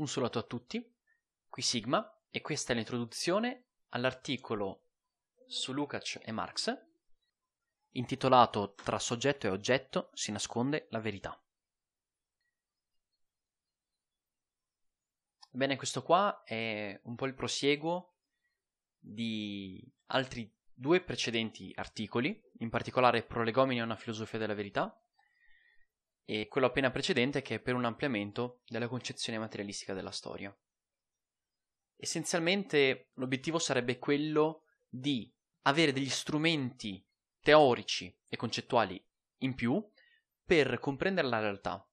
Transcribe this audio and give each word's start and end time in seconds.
Un 0.00 0.08
saluto 0.08 0.38
a 0.38 0.42
tutti, 0.42 0.82
qui 1.46 1.60
Sigma 1.60 2.22
e 2.30 2.40
questa 2.40 2.72
è 2.72 2.74
l'introduzione 2.74 3.66
all'articolo 3.90 4.86
su 5.46 5.74
Lukács 5.74 6.20
e 6.22 6.32
Marx 6.32 6.74
intitolato 7.90 8.72
Tra 8.72 8.98
soggetto 8.98 9.46
e 9.46 9.50
oggetto 9.50 10.08
si 10.14 10.32
nasconde 10.32 10.86
la 10.88 11.00
verità. 11.00 11.38
Bene, 15.50 15.76
questo 15.76 16.02
qua 16.02 16.44
è 16.44 16.98
un 17.04 17.14
po' 17.14 17.26
il 17.26 17.34
prosieguo 17.34 18.14
di 18.98 19.86
altri 20.06 20.50
due 20.72 21.02
precedenti 21.02 21.74
articoli, 21.76 22.42
in 22.60 22.70
particolare 22.70 23.22
Prolegomeni 23.22 23.82
a 23.82 23.84
una 23.84 23.96
filosofia 23.96 24.38
della 24.38 24.54
verità 24.54 24.98
e 26.32 26.46
quello 26.46 26.68
appena 26.68 26.92
precedente 26.92 27.42
che 27.42 27.56
è 27.56 27.58
per 27.58 27.74
un 27.74 27.84
ampliamento 27.84 28.60
della 28.68 28.86
concezione 28.86 29.36
materialistica 29.36 29.94
della 29.94 30.12
storia. 30.12 30.56
Essenzialmente 31.96 33.10
l'obiettivo 33.14 33.58
sarebbe 33.58 33.98
quello 33.98 34.62
di 34.88 35.28
avere 35.62 35.92
degli 35.92 36.08
strumenti 36.08 37.04
teorici 37.40 38.16
e 38.28 38.36
concettuali 38.36 39.04
in 39.38 39.56
più 39.56 39.84
per 40.44 40.78
comprendere 40.78 41.26
la 41.26 41.40
realtà. 41.40 41.84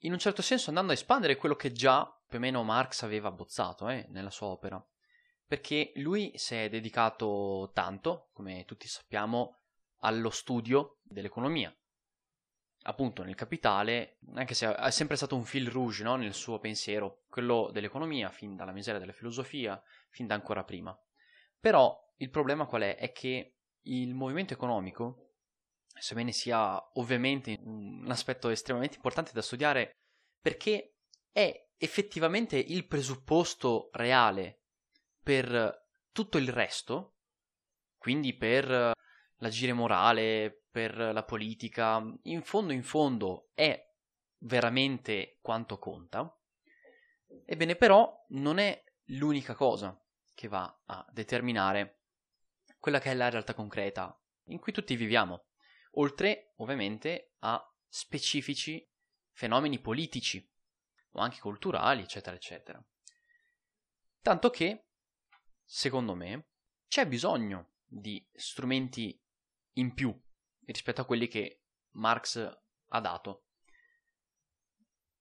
In 0.00 0.12
un 0.12 0.18
certo 0.18 0.42
senso 0.42 0.68
andando 0.68 0.92
a 0.92 0.96
espandere 0.96 1.36
quello 1.36 1.56
che 1.56 1.72
già 1.72 2.04
più 2.28 2.36
o 2.36 2.40
meno 2.42 2.62
Marx 2.62 3.02
aveva 3.02 3.28
abbozzato 3.28 3.88
eh, 3.88 4.04
nella 4.10 4.30
sua 4.30 4.48
opera, 4.48 4.86
perché 5.46 5.92
lui 5.94 6.32
si 6.34 6.54
è 6.54 6.68
dedicato 6.68 7.70
tanto, 7.72 8.28
come 8.34 8.66
tutti 8.66 8.86
sappiamo, 8.86 9.62
allo 10.00 10.28
studio 10.28 10.98
dell'economia, 11.02 11.74
appunto 12.88 13.22
nel 13.22 13.34
capitale, 13.34 14.16
anche 14.34 14.54
se 14.54 14.74
è 14.74 14.90
sempre 14.90 15.16
stato 15.16 15.36
un 15.36 15.44
fil 15.44 15.68
rouge 15.68 16.02
no? 16.02 16.16
nel 16.16 16.32
suo 16.32 16.58
pensiero, 16.58 17.24
quello 17.28 17.68
dell'economia, 17.70 18.30
fin 18.30 18.56
dalla 18.56 18.72
miseria 18.72 18.98
della 18.98 19.12
filosofia, 19.12 19.80
fin 20.08 20.26
da 20.26 20.34
ancora 20.34 20.64
prima. 20.64 20.98
Però 21.60 21.96
il 22.16 22.30
problema 22.30 22.64
qual 22.64 22.82
è? 22.82 22.96
È 22.96 23.12
che 23.12 23.56
il 23.82 24.14
movimento 24.14 24.54
economico, 24.54 25.34
sebbene 25.98 26.32
sia 26.32 26.82
ovviamente 26.94 27.58
un 27.62 28.06
aspetto 28.08 28.48
estremamente 28.48 28.96
importante 28.96 29.32
da 29.34 29.42
studiare, 29.42 29.92
perché 30.40 30.94
è 31.30 31.68
effettivamente 31.76 32.56
il 32.56 32.86
presupposto 32.86 33.90
reale 33.92 34.62
per 35.22 35.86
tutto 36.10 36.38
il 36.38 36.48
resto, 36.48 37.16
quindi 37.98 38.34
per 38.34 38.92
l'agire 39.36 39.72
morale, 39.74 40.62
per 40.78 40.96
la 40.96 41.24
politica, 41.24 42.00
in 42.22 42.42
fondo 42.42 42.72
in 42.72 42.84
fondo 42.84 43.50
è 43.52 43.84
veramente 44.42 45.38
quanto 45.42 45.76
conta. 45.76 46.32
Ebbene 47.44 47.74
però 47.74 48.24
non 48.28 48.58
è 48.58 48.84
l'unica 49.06 49.56
cosa 49.56 50.00
che 50.32 50.46
va 50.46 50.82
a 50.86 51.04
determinare 51.10 52.02
quella 52.78 53.00
che 53.00 53.10
è 53.10 53.14
la 53.14 53.28
realtà 53.28 53.54
concreta 53.54 54.16
in 54.50 54.60
cui 54.60 54.70
tutti 54.70 54.94
viviamo, 54.94 55.46
oltre 55.94 56.52
ovviamente 56.58 57.32
a 57.40 57.60
specifici 57.88 58.88
fenomeni 59.32 59.80
politici 59.80 60.48
o 61.14 61.20
anche 61.20 61.40
culturali, 61.40 62.02
eccetera, 62.02 62.36
eccetera. 62.36 62.80
Tanto 64.22 64.50
che, 64.50 64.90
secondo 65.64 66.14
me, 66.14 66.50
c'è 66.86 67.04
bisogno 67.08 67.72
di 67.84 68.24
strumenti 68.32 69.20
in 69.72 69.92
più 69.92 70.16
rispetto 70.72 71.00
a 71.00 71.04
quelli 71.04 71.28
che 71.28 71.62
Marx 71.92 72.58
ha 72.88 73.00
dato. 73.00 73.44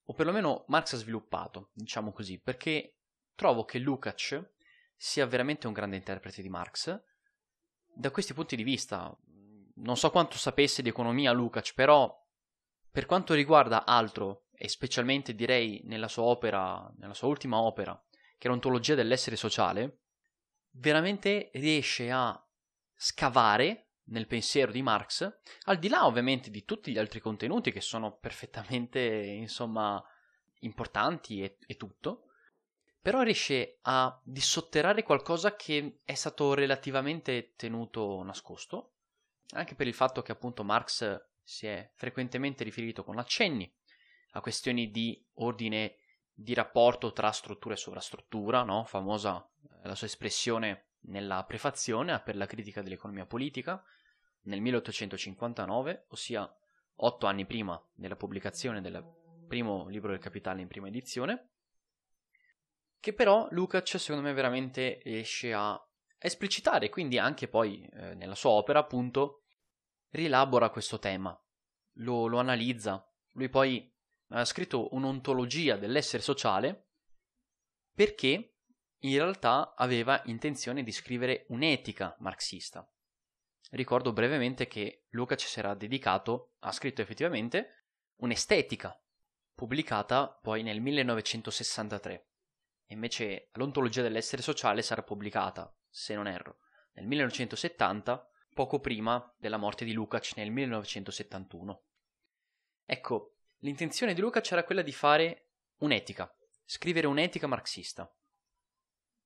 O 0.06 0.14
perlomeno 0.14 0.66
Marx 0.68 0.94
ha 0.94 0.98
sviluppato, 0.98 1.72
diciamo 1.74 2.12
così, 2.12 2.40
perché 2.40 3.00
trovo 3.36 3.66
che 3.66 3.80
Lukács 3.80 4.52
sia 4.96 5.26
veramente 5.26 5.68
un 5.68 5.74
grande 5.74 5.98
interprete 5.98 6.42
di 6.42 6.50
Marx. 6.50 7.04
Da 7.86 8.12
questi 8.12 8.34
punti 8.34 8.56
di 8.56 8.64
vista, 8.64 9.16
non 9.76 9.98
so 9.98 10.10
quanto 10.10 10.38
sapesse 10.38 10.82
di 10.82 10.90
economia 10.90 11.32
Lukács, 11.32 11.74
però 11.74 12.26
per 12.90 13.06
quanto 13.06 13.34
riguarda 13.34 13.86
altro, 13.86 14.48
e 14.54 14.70
specialmente 14.70 15.36
direi 15.36 15.82
nella 15.84 16.08
sua 16.08 16.24
opera, 16.24 16.92
nella 16.98 17.14
sua 17.14 17.28
ultima 17.28 17.62
opera, 17.62 18.02
che 18.38 18.48
è 18.48 18.50
l'ontologia 18.50 18.96
dell'essere 18.96 19.36
sociale, 19.36 20.00
veramente 20.72 21.52
riesce 21.54 22.10
a 22.10 22.42
scavare 22.96 23.87
nel 24.10 24.28
pensiero 24.28 24.72
di 24.72 24.82
Marx, 24.82 25.40
al 25.66 25.80
di 25.80 25.90
là 25.90 26.06
ovviamente 26.06 26.50
di 26.50 26.66
tutti 26.66 26.92
gli 26.92 26.98
altri 26.98 27.20
contenuti 27.20 27.72
che 27.72 27.82
sono 27.82 28.18
perfettamente, 28.18 29.00
insomma, 29.00 30.04
importanti 30.60 31.42
e, 31.42 31.58
e 31.66 31.76
tutto, 31.76 32.28
però 33.02 33.22
riesce 33.22 33.80
a 33.84 34.20
dissotterrare 34.24 35.04
qualcosa 35.04 35.56
che 35.56 36.00
è 36.04 36.14
stato 36.14 36.54
relativamente 36.54 37.54
tenuto 37.56 38.22
nascosto, 38.24 38.94
anche 39.52 39.76
per 39.76 39.88
il 39.88 39.94
fatto 39.94 40.22
che 40.22 40.32
appunto 40.32 40.64
Marx 40.64 41.26
si 41.42 41.68
è 41.68 41.90
frequentemente 41.96 42.64
riferito 42.64 43.04
con 43.04 43.18
accenni 43.18 43.72
a 44.32 44.42
questioni 44.42 44.92
di 44.92 45.26
ordine 45.36 45.98
di 46.34 46.54
rapporto 46.54 47.14
tra 47.14 47.32
struttura 47.32 47.74
e 47.74 47.78
sovrastruttura, 47.78 48.64
no? 48.64 48.84
famosa 48.84 49.50
la 49.84 49.96
sua 49.96 50.08
espressione 50.08 50.90
nella 51.08 51.44
prefazione 51.46 52.20
per 52.20 52.36
la 52.36 52.46
critica 52.46 52.82
dell'economia 52.82 53.26
politica, 53.26 53.84
nel 54.48 54.62
1859, 54.62 56.06
ossia 56.10 56.52
otto 57.00 57.26
anni 57.26 57.46
prima 57.46 57.82
della 57.94 58.16
pubblicazione 58.16 58.82
del 58.82 59.04
primo 59.48 59.88
libro 59.88 60.12
del 60.12 60.20
Capitale 60.20 60.62
in 60.62 60.68
prima 60.68 60.88
edizione, 60.88 61.52
che 63.00 63.14
però 63.14 63.48
Lukács 63.52 63.98
secondo 63.98 64.28
me 64.28 64.34
veramente 64.34 65.00
riesce 65.04 65.54
a 65.54 65.80
esplicitare, 66.18 66.90
quindi 66.90 67.18
anche 67.18 67.48
poi 67.48 67.88
eh, 67.94 68.16
nella 68.16 68.36
sua 68.36 68.52
opera 68.52 68.80
appunto 68.80 69.44
rielabora 70.10 70.70
questo 70.70 70.98
tema, 70.98 71.38
lo, 71.98 72.28
lo 72.28 72.40
analizza, 72.40 73.06
lui 73.34 73.50
poi 73.50 73.94
ha 74.30 74.44
scritto 74.46 74.94
un'ontologia 74.94 75.78
dell'essere 75.78 76.24
sociale 76.24 76.88
perché 77.94 78.56
in 79.02 79.18
realtà 79.18 79.74
aveva 79.76 80.22
intenzione 80.26 80.84
di 80.84 80.92
scrivere 80.92 81.46
un'etica 81.50 82.16
marxista. 82.20 82.90
Ricordo 83.72 84.14
brevemente 84.14 84.68
che 84.68 85.06
Luca 85.10 85.36
ci 85.36 85.48
si 85.48 85.62
dedicato, 85.76 86.54
ha 86.60 86.72
scritto 86.72 87.02
effettivamente, 87.02 87.86
un'estetica, 88.18 89.00
pubblicata 89.54 90.28
poi 90.30 90.64
nel 90.64 90.80
1963. 90.80 92.28
Invece 92.88 93.50
l'ontologia 93.54 94.02
dell'essere 94.02 94.42
sociale 94.42 94.82
sarà 94.82 95.04
pubblicata, 95.04 95.76
se 95.90 96.16
non 96.16 96.28
erro, 96.28 96.60
nel 96.94 97.06
1970, 97.06 98.30
poco 98.54 98.80
prima 98.80 99.34
della 99.38 99.58
morte 99.58 99.84
di 99.84 99.92
Lukács 99.92 100.36
nel 100.36 100.50
1971. 100.50 101.84
Ecco, 102.86 103.36
l'intenzione 103.60 104.14
di 104.14 104.22
Lukács 104.22 104.52
era 104.52 104.64
quella 104.64 104.82
di 104.82 104.94
fare 104.94 105.50
un'etica, 105.80 106.34
scrivere 106.64 107.08
un'etica 107.08 107.48
marxista. 107.48 108.10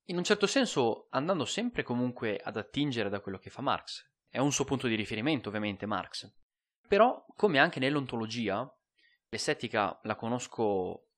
In 0.06 0.16
un 0.16 0.24
certo 0.24 0.48
senso 0.48 1.06
andando 1.10 1.44
sempre 1.44 1.84
comunque 1.84 2.38
ad 2.38 2.56
attingere 2.56 3.08
da 3.08 3.20
quello 3.20 3.38
che 3.38 3.50
fa 3.50 3.62
Marx, 3.62 4.10
è 4.32 4.38
un 4.38 4.50
suo 4.50 4.64
punto 4.64 4.86
di 4.86 4.94
riferimento, 4.94 5.50
ovviamente, 5.50 5.84
Marx. 5.84 6.32
Però, 6.88 7.22
come 7.36 7.58
anche 7.58 7.78
nell'ontologia, 7.78 8.66
l'estetica 9.28 10.00
la 10.04 10.16
conosco 10.16 11.08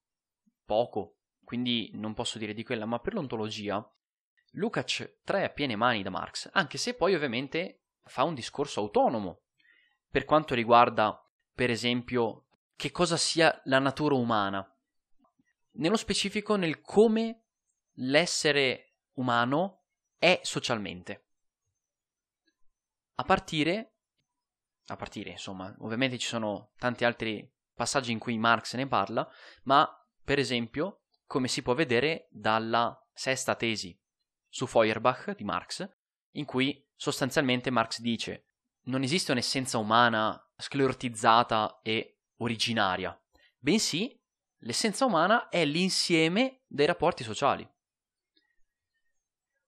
poco, 0.64 1.18
quindi 1.44 1.92
non 1.94 2.12
posso 2.12 2.38
dire 2.38 2.54
di 2.54 2.64
quella, 2.64 2.86
ma 2.86 2.98
per 2.98 3.14
l'ontologia 3.14 3.88
Lukács 4.54 5.20
trae 5.22 5.44
a 5.44 5.50
piene 5.50 5.76
mani 5.76 6.02
da 6.02 6.10
Marx, 6.10 6.50
anche 6.54 6.76
se 6.76 6.94
poi 6.94 7.14
ovviamente 7.14 7.82
fa 8.02 8.24
un 8.24 8.34
discorso 8.34 8.80
autonomo 8.80 9.42
per 10.10 10.24
quanto 10.24 10.56
riguarda, 10.56 11.24
per 11.54 11.70
esempio, 11.70 12.46
che 12.74 12.90
cosa 12.90 13.16
sia 13.16 13.60
la 13.66 13.78
natura 13.78 14.16
umana. 14.16 14.68
Nello 15.74 15.96
specifico 15.96 16.56
nel 16.56 16.80
come 16.80 17.44
l'essere 17.98 18.94
umano 19.14 19.84
è 20.18 20.40
socialmente. 20.42 21.26
A 23.16 23.22
partire, 23.22 23.94
a 24.86 24.96
partire, 24.96 25.30
insomma, 25.30 25.74
ovviamente 25.78 26.18
ci 26.18 26.26
sono 26.26 26.72
tanti 26.76 27.04
altri 27.04 27.50
passaggi 27.72 28.12
in 28.12 28.18
cui 28.18 28.38
Marx 28.38 28.74
ne 28.74 28.86
parla, 28.86 29.28
ma 29.64 29.88
per 30.22 30.38
esempio, 30.38 31.02
come 31.26 31.48
si 31.48 31.62
può 31.62 31.74
vedere 31.74 32.28
dalla 32.30 32.96
sesta 33.12 33.54
tesi 33.54 33.98
su 34.48 34.66
Feuerbach 34.66 35.34
di 35.36 35.44
Marx, 35.44 35.88
in 36.32 36.44
cui 36.44 36.84
sostanzialmente 36.94 37.70
Marx 37.70 38.00
dice 38.00 38.48
non 38.84 39.02
esiste 39.02 39.32
un'essenza 39.32 39.78
umana 39.78 40.38
sclerotizzata 40.56 41.80
e 41.82 42.20
originaria, 42.38 43.18
bensì 43.58 44.20
l'essenza 44.58 45.04
umana 45.04 45.48
è 45.48 45.64
l'insieme 45.64 46.62
dei 46.66 46.86
rapporti 46.86 47.24
sociali. 47.24 47.68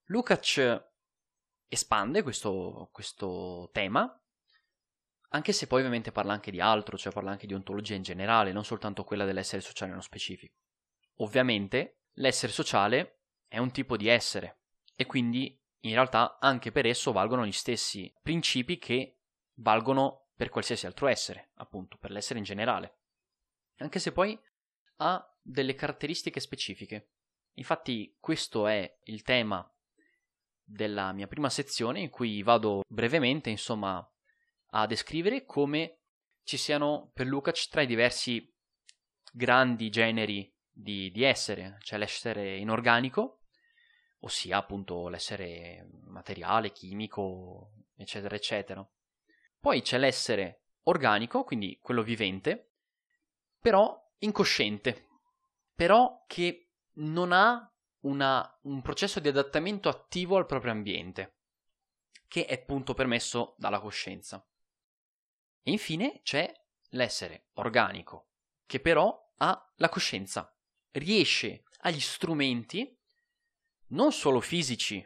Lukács 0.05 0.85
espande 1.69 2.23
questo, 2.23 2.89
questo 2.93 3.69
tema, 3.73 4.21
anche 5.31 5.53
se 5.53 5.67
poi 5.67 5.81
ovviamente 5.81 6.13
parla 6.13 6.33
anche 6.33 6.51
di 6.51 6.61
altro, 6.61 6.97
cioè 6.97 7.13
parla 7.13 7.31
anche 7.31 7.47
di 7.47 7.55
ontologia 7.55 7.95
in 7.95 8.03
generale, 8.03 8.53
non 8.53 8.65
soltanto 8.65 9.05
quella 9.05 9.25
dell'essere 9.25 9.61
sociale 9.61 9.91
nello 9.91 10.03
specifico. 10.03 10.55
ovviamente 11.19 12.01
l'essere 12.15 12.53
sociale 12.53 13.21
è 13.47 13.59
un 13.59 13.71
tipo 13.71 13.97
di 13.97 14.09
essere 14.09 14.61
e 14.95 15.07
quindi 15.07 15.59
in 15.81 15.93
realtà 15.93 16.39
anche 16.41 16.73
per 16.73 16.87
esso 16.87 17.13
valgono 17.13 17.47
gli 17.47 17.53
stessi 17.53 18.13
principi 18.23 18.79
che 18.79 19.21
valgono 19.55 20.29
per 20.35 20.49
qualsiasi 20.51 20.87
altro 20.87 21.07
essere, 21.07 21.53
appunto, 21.55 21.97
per 21.97 22.11
l'essere 22.11 22.39
in 22.39 22.45
generale. 22.45 22.99
Anche 23.77 23.99
se 23.99 24.13
poi 24.13 24.39
ha 24.97 25.37
delle 25.41 25.75
caratteristiche 25.75 26.41
specifiche. 26.41 27.13
Infatti 27.55 28.17
questo 28.21 28.67
è 28.67 28.99
il 29.05 29.23
tema 29.23 29.67
della 30.69 31.13
mia 31.13 31.29
prima 31.29 31.49
sezione 31.49 32.01
in 32.01 32.11
cui 32.11 32.43
vado 32.43 32.83
brevemente, 32.89 33.51
insomma, 33.51 34.05
a 34.71 34.87
descrivere 34.87 35.45
come 35.45 36.01
ci 36.43 36.57
siano 36.57 37.11
per 37.15 37.27
Lukács 37.27 37.69
tre 37.69 37.87
diversi 37.87 38.53
grandi 39.33 39.89
generi 39.91 40.53
di, 40.71 41.11
di 41.11 41.23
essere, 41.23 41.79
cioè 41.83 41.99
l'essere 41.99 42.57
inorganico, 42.57 43.43
ossia 44.21 44.59
appunto 44.59 45.09
l'essere 45.09 45.89
materiale, 46.03 46.73
chimico, 46.73 47.73
eccetera, 47.95 48.35
eccetera. 48.35 48.87
Poi 49.59 49.83
c'è 49.83 49.99
l'essere 49.99 50.63
organico, 50.85 51.45
quindi 51.45 51.79
quello 51.81 52.03
vivente, 52.03 52.73
però 53.61 53.97
incosciente, 54.19 55.07
però 55.75 56.25
che 56.27 56.71
non 56.95 57.33
ha 57.33 57.71
una, 58.07 58.59
un 58.63 58.83
processo 58.83 59.21
di 59.21 59.29
adattamento 59.29 59.89
attivo 59.89 60.37
al 60.37 60.47
proprio 60.47 60.73
ambiente, 60.73 61.39
che 62.29 62.47
è 62.47 62.55
appunto 62.55 62.95
permesso 62.95 63.55
dalla 63.59 63.81
coscienza. 63.81 64.47
E 65.63 65.71
infine 65.71 66.21
c'è 66.23 66.53
l'essere 66.91 67.49
organico, 67.55 68.31
che 68.65 68.81
però 68.81 69.33
ha 69.39 69.73
la 69.77 69.89
coscienza, 69.89 70.57
riesce 70.93 71.65
agli 71.81 72.01
strumenti 72.01 72.97
non 73.89 74.13
solo 74.13 74.41
fisici, 74.41 75.05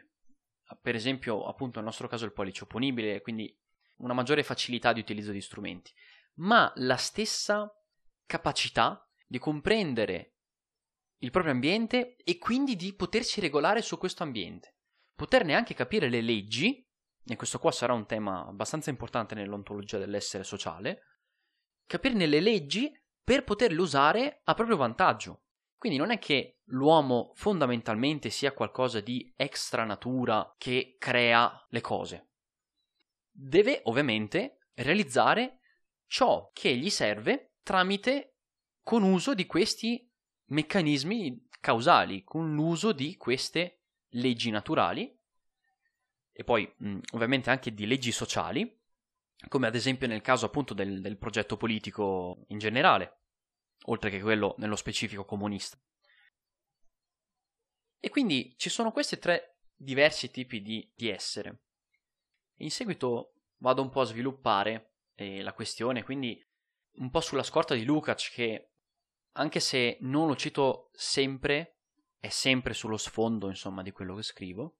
per 0.81 0.95
esempio 0.95 1.45
appunto 1.45 1.77
nel 1.77 1.87
nostro 1.87 2.07
caso 2.07 2.25
il 2.25 2.33
pollice 2.33 2.63
opponibile, 2.63 3.21
quindi 3.21 3.55
una 3.97 4.13
maggiore 4.13 4.43
facilità 4.43 4.93
di 4.93 4.99
utilizzo 4.99 5.31
di 5.31 5.41
strumenti, 5.41 5.91
ma 6.35 6.71
la 6.77 6.97
stessa 6.97 7.71
capacità 8.25 9.07
di 9.27 9.37
comprendere 9.37 10.30
il 11.21 11.31
proprio 11.31 11.53
ambiente 11.53 12.15
e 12.23 12.37
quindi 12.37 12.75
di 12.75 12.93
potersi 12.93 13.41
regolare 13.41 13.81
su 13.81 13.97
questo 13.97 14.23
ambiente, 14.23 14.77
poterne 15.15 15.53
anche 15.53 15.73
capire 15.73 16.09
le 16.09 16.21
leggi, 16.21 16.85
e 17.23 17.35
questo 17.35 17.59
qua 17.59 17.71
sarà 17.71 17.93
un 17.93 18.07
tema 18.07 18.47
abbastanza 18.47 18.89
importante 18.89 19.35
nell'ontologia 19.35 19.97
dell'essere 19.97 20.43
sociale, 20.43 21.03
capirne 21.85 22.25
le 22.25 22.39
leggi 22.39 22.91
per 23.23 23.43
poterle 23.43 23.79
usare 23.79 24.41
a 24.43 24.53
proprio 24.55 24.77
vantaggio. 24.77 25.43
Quindi 25.77 25.97
non 25.97 26.11
è 26.11 26.19
che 26.19 26.59
l'uomo 26.65 27.31
fondamentalmente 27.35 28.29
sia 28.29 28.53
qualcosa 28.53 28.99
di 28.99 29.31
extra 29.35 29.83
natura 29.83 30.55
che 30.57 30.95
crea 30.97 31.65
le 31.69 31.81
cose. 31.81 32.29
Deve 33.31 33.81
ovviamente 33.85 34.67
realizzare 34.73 35.59
ciò 36.07 36.49
che 36.53 36.75
gli 36.75 36.89
serve 36.89 37.53
tramite 37.63 38.37
con 38.83 39.03
uso 39.03 39.33
di 39.33 39.45
questi 39.45 40.10
meccanismi 40.51 41.47
causali, 41.59 42.23
con 42.23 42.53
l'uso 42.53 42.91
di 42.91 43.17
queste 43.17 43.83
leggi 44.09 44.49
naturali 44.49 45.17
e 46.31 46.43
poi 46.43 46.71
mh, 46.77 46.99
ovviamente 47.11 47.49
anche 47.49 47.73
di 47.73 47.85
leggi 47.85 48.11
sociali, 48.11 48.79
come 49.47 49.67
ad 49.67 49.75
esempio 49.75 50.07
nel 50.07 50.21
caso 50.21 50.45
appunto 50.45 50.73
del, 50.73 51.01
del 51.01 51.17
progetto 51.17 51.57
politico 51.57 52.45
in 52.47 52.57
generale, 52.57 53.19
oltre 53.85 54.09
che 54.09 54.21
quello 54.21 54.55
nello 54.57 54.75
specifico 54.75 55.25
comunista. 55.25 55.77
E 57.99 58.09
quindi 58.09 58.55
ci 58.57 58.69
sono 58.69 58.91
questi 58.91 59.19
tre 59.19 59.59
diversi 59.75 60.31
tipi 60.31 60.61
di, 60.61 60.91
di 60.95 61.09
essere. 61.09 61.63
In 62.57 62.71
seguito 62.71 63.33
vado 63.57 63.81
un 63.81 63.89
po' 63.89 64.01
a 64.01 64.05
sviluppare 64.05 64.95
eh, 65.15 65.41
la 65.41 65.53
questione, 65.53 66.03
quindi 66.03 66.43
un 66.93 67.09
po' 67.09 67.21
sulla 67.21 67.43
scorta 67.43 67.73
di 67.73 67.83
Lukács 67.83 68.31
che 68.31 68.70
anche 69.33 69.59
se 69.59 69.97
non 70.01 70.27
lo 70.27 70.35
cito 70.35 70.89
sempre, 70.93 71.77
è 72.19 72.29
sempre 72.29 72.73
sullo 72.73 72.97
sfondo, 72.97 73.47
insomma, 73.47 73.81
di 73.81 73.91
quello 73.91 74.15
che 74.15 74.23
scrivo. 74.23 74.75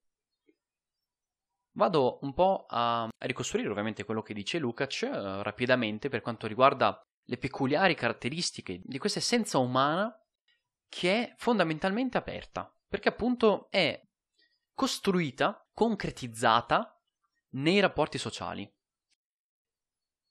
Vado 1.74 2.18
un 2.22 2.34
po' 2.34 2.66
a 2.68 3.08
ricostruire 3.18 3.70
ovviamente 3.70 4.04
quello 4.04 4.20
che 4.20 4.34
dice 4.34 4.58
Lukács 4.58 5.02
eh, 5.04 5.42
rapidamente 5.42 6.10
per 6.10 6.20
quanto 6.20 6.46
riguarda 6.46 7.00
le 7.24 7.38
peculiari 7.38 7.94
caratteristiche 7.94 8.80
di 8.84 8.98
questa 8.98 9.20
essenza 9.20 9.56
umana 9.56 10.14
che 10.88 11.28
è 11.28 11.34
fondamentalmente 11.38 12.18
aperta, 12.18 12.70
perché 12.86 13.08
appunto 13.08 13.70
è 13.70 13.98
costruita, 14.74 15.66
concretizzata 15.72 17.00
nei 17.52 17.80
rapporti 17.80 18.18
sociali. 18.18 18.70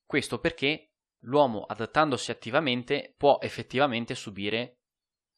Questo 0.05 0.39
perché 0.39 0.90
l'uomo 1.21 1.63
adattandosi 1.63 2.31
attivamente 2.31 3.13
può 3.17 3.37
effettivamente 3.41 4.15
subire 4.15 4.79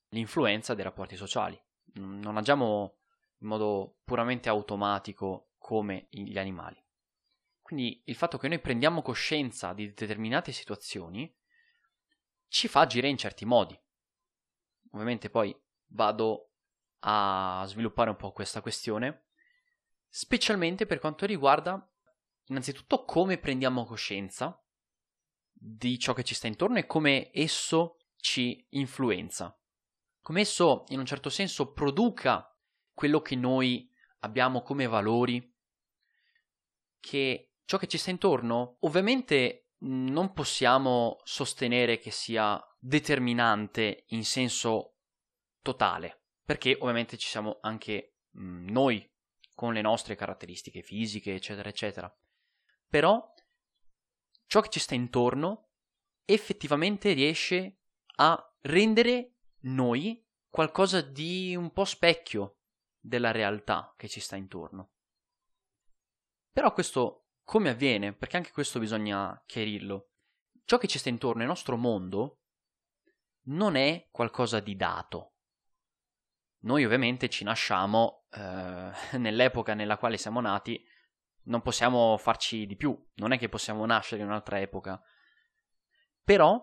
l'influenza 0.09 0.73
dei 0.73 0.83
rapporti 0.83 1.15
sociali. 1.15 1.59
Non 1.95 2.37
agiamo 2.37 2.99
in 3.39 3.47
modo 3.47 3.97
puramente 4.03 4.49
automatico 4.49 5.51
come 5.57 6.07
gli 6.09 6.37
animali. 6.37 6.81
Quindi 7.61 8.01
il 8.05 8.15
fatto 8.15 8.37
che 8.37 8.47
noi 8.47 8.59
prendiamo 8.59 9.01
coscienza 9.01 9.73
di 9.73 9.93
determinate 9.93 10.51
situazioni 10.51 11.33
ci 12.47 12.67
fa 12.67 12.81
agire 12.81 13.07
in 13.07 13.17
certi 13.17 13.45
modi. 13.45 13.77
Ovviamente 14.91 15.29
poi 15.29 15.57
vado 15.87 16.51
a 16.99 17.63
sviluppare 17.65 18.09
un 18.09 18.15
po' 18.15 18.31
questa 18.31 18.61
questione, 18.61 19.27
specialmente 20.07 20.85
per 20.85 20.99
quanto 20.99 21.25
riguarda 21.25 21.89
innanzitutto 22.45 23.03
come 23.05 23.37
prendiamo 23.37 23.85
coscienza 23.85 24.62
di 25.65 25.97
ciò 25.97 26.11
che 26.11 26.23
ci 26.23 26.35
sta 26.35 26.47
intorno 26.47 26.77
e 26.77 26.85
come 26.85 27.29
esso 27.31 27.99
ci 28.17 28.65
influenza, 28.71 29.57
come 30.21 30.41
esso 30.41 30.83
in 30.89 30.99
un 30.99 31.05
certo 31.05 31.29
senso 31.29 31.71
produca 31.71 32.53
quello 32.93 33.21
che 33.21 33.37
noi 33.37 33.89
abbiamo 34.19 34.61
come 34.61 34.87
valori, 34.87 35.55
che 36.99 37.53
ciò 37.63 37.77
che 37.77 37.87
ci 37.87 37.97
sta 37.97 38.09
intorno 38.09 38.75
ovviamente 38.81 39.69
non 39.79 40.33
possiamo 40.33 41.19
sostenere 41.23 41.97
che 41.97 42.11
sia 42.11 42.61
determinante 42.77 44.03
in 44.07 44.25
senso 44.25 44.97
totale, 45.61 46.23
perché 46.43 46.75
ovviamente 46.79 47.17
ci 47.17 47.29
siamo 47.29 47.59
anche 47.61 48.17
mh, 48.31 48.69
noi 48.69 49.09
con 49.55 49.71
le 49.71 49.81
nostre 49.81 50.15
caratteristiche 50.15 50.81
fisiche, 50.81 51.33
eccetera, 51.33 51.69
eccetera. 51.69 52.13
Però 52.89 53.32
ciò 54.53 54.61
che 54.61 54.69
ci 54.69 54.79
sta 54.79 54.93
intorno 54.93 55.69
effettivamente 56.25 57.13
riesce 57.13 57.79
a 58.17 58.55
rendere 58.61 59.37
noi 59.61 60.23
qualcosa 60.47 61.01
di 61.01 61.55
un 61.55 61.73
po' 61.73 61.85
specchio 61.85 62.59
della 62.99 63.31
realtà 63.31 63.95
che 63.97 64.07
ci 64.07 64.19
sta 64.19 64.35
intorno. 64.35 64.91
Però 66.51 66.71
questo 66.71 67.29
come 67.43 67.71
avviene? 67.71 68.13
Perché 68.13 68.37
anche 68.37 68.51
questo 68.51 68.77
bisogna 68.77 69.41
chiarirlo. 69.47 70.11
Ciò 70.65 70.77
che 70.77 70.85
ci 70.85 70.99
sta 70.99 71.09
intorno, 71.09 71.41
il 71.41 71.47
nostro 71.47 71.75
mondo, 71.75 72.41
non 73.45 73.75
è 73.75 74.07
qualcosa 74.11 74.59
di 74.59 74.75
dato. 74.75 75.33
Noi 76.59 76.85
ovviamente 76.85 77.27
ci 77.27 77.43
nasciamo 77.43 78.27
eh, 78.29 78.91
nell'epoca 79.17 79.73
nella 79.73 79.97
quale 79.97 80.17
siamo 80.17 80.41
nati, 80.41 80.79
non 81.45 81.61
possiamo 81.61 82.17
farci 82.17 82.65
di 82.65 82.75
più, 82.75 82.97
non 83.15 83.31
è 83.31 83.37
che 83.37 83.49
possiamo 83.49 83.85
nascere 83.85 84.21
in 84.21 84.27
un'altra 84.27 84.59
epoca. 84.59 85.01
Però, 86.23 86.61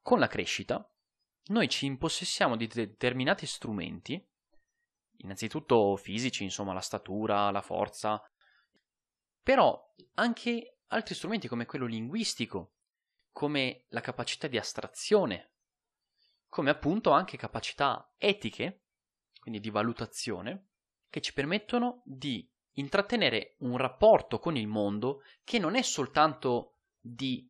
con 0.00 0.18
la 0.18 0.28
crescita, 0.28 0.88
noi 1.46 1.68
ci 1.68 1.86
impossessiamo 1.86 2.56
di 2.56 2.66
determinati 2.66 3.46
strumenti, 3.46 4.24
innanzitutto 5.18 5.96
fisici, 5.96 6.44
insomma 6.44 6.72
la 6.72 6.80
statura, 6.80 7.50
la 7.50 7.62
forza, 7.62 8.22
però 9.42 9.92
anche 10.14 10.78
altri 10.88 11.14
strumenti 11.14 11.48
come 11.48 11.66
quello 11.66 11.86
linguistico, 11.86 12.76
come 13.30 13.84
la 13.88 14.00
capacità 14.00 14.46
di 14.46 14.56
astrazione, 14.56 15.52
come 16.48 16.70
appunto 16.70 17.10
anche 17.10 17.36
capacità 17.36 18.14
etiche, 18.16 18.84
quindi 19.40 19.60
di 19.60 19.70
valutazione, 19.70 20.68
che 21.10 21.20
ci 21.20 21.32
permettono 21.32 22.02
di 22.04 22.48
intrattenere 22.74 23.56
un 23.58 23.76
rapporto 23.76 24.38
con 24.38 24.56
il 24.56 24.66
mondo 24.66 25.22
che 25.42 25.58
non 25.58 25.74
è 25.74 25.82
soltanto 25.82 26.78
di 27.00 27.48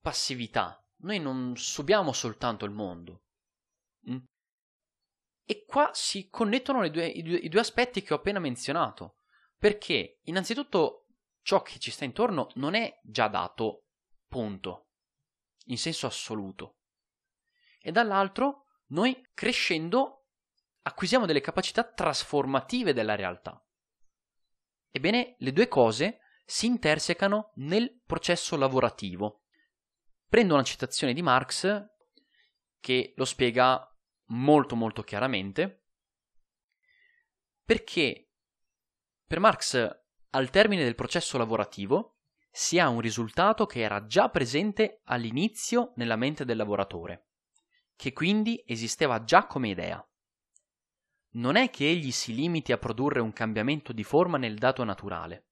passività. 0.00 0.80
Noi 0.98 1.18
non 1.20 1.56
subiamo 1.56 2.12
soltanto 2.12 2.64
il 2.64 2.70
mondo. 2.70 3.24
Mm? 4.10 4.18
E 5.44 5.64
qua 5.64 5.90
si 5.92 6.28
connettono 6.28 6.88
due, 6.88 7.06
i, 7.06 7.22
due, 7.22 7.36
i 7.36 7.48
due 7.48 7.60
aspetti 7.60 8.02
che 8.02 8.12
ho 8.12 8.16
appena 8.16 8.38
menzionato. 8.38 9.18
Perché, 9.58 10.20
innanzitutto, 10.24 11.06
ciò 11.42 11.62
che 11.62 11.78
ci 11.78 11.90
sta 11.90 12.04
intorno 12.04 12.48
non 12.54 12.74
è 12.74 12.98
già 13.02 13.28
dato, 13.28 13.84
punto, 14.26 14.88
in 15.66 15.78
senso 15.78 16.06
assoluto. 16.06 16.78
E 17.80 17.92
dall'altro, 17.92 18.64
noi 18.88 19.28
crescendo 19.32 20.26
acquisiamo 20.82 21.26
delle 21.26 21.40
capacità 21.40 21.84
trasformative 21.84 22.92
della 22.92 23.14
realtà. 23.14 23.60
Ebbene, 24.96 25.34
le 25.40 25.52
due 25.52 25.68
cose 25.68 26.20
si 26.46 26.64
intersecano 26.64 27.52
nel 27.56 28.00
processo 28.06 28.56
lavorativo. 28.56 29.42
Prendo 30.26 30.54
una 30.54 30.62
citazione 30.62 31.12
di 31.12 31.20
Marx 31.20 31.86
che 32.80 33.12
lo 33.14 33.26
spiega 33.26 33.94
molto 34.28 34.74
molto 34.74 35.02
chiaramente, 35.02 35.84
perché 37.62 38.30
per 39.26 39.38
Marx 39.38 40.00
al 40.30 40.48
termine 40.48 40.82
del 40.82 40.94
processo 40.94 41.36
lavorativo 41.36 42.20
si 42.50 42.78
ha 42.78 42.88
un 42.88 43.00
risultato 43.00 43.66
che 43.66 43.80
era 43.80 44.06
già 44.06 44.30
presente 44.30 45.02
all'inizio 45.04 45.92
nella 45.96 46.16
mente 46.16 46.46
del 46.46 46.56
lavoratore, 46.56 47.32
che 47.96 48.14
quindi 48.14 48.64
esisteva 48.66 49.24
già 49.24 49.46
come 49.46 49.68
idea. 49.68 50.02
Non 51.36 51.56
è 51.56 51.68
che 51.68 51.86
egli 51.86 52.12
si 52.12 52.34
limiti 52.34 52.72
a 52.72 52.78
produrre 52.78 53.20
un 53.20 53.32
cambiamento 53.32 53.92
di 53.92 54.04
forma 54.04 54.38
nel 54.38 54.56
dato 54.56 54.84
naturale. 54.84 55.48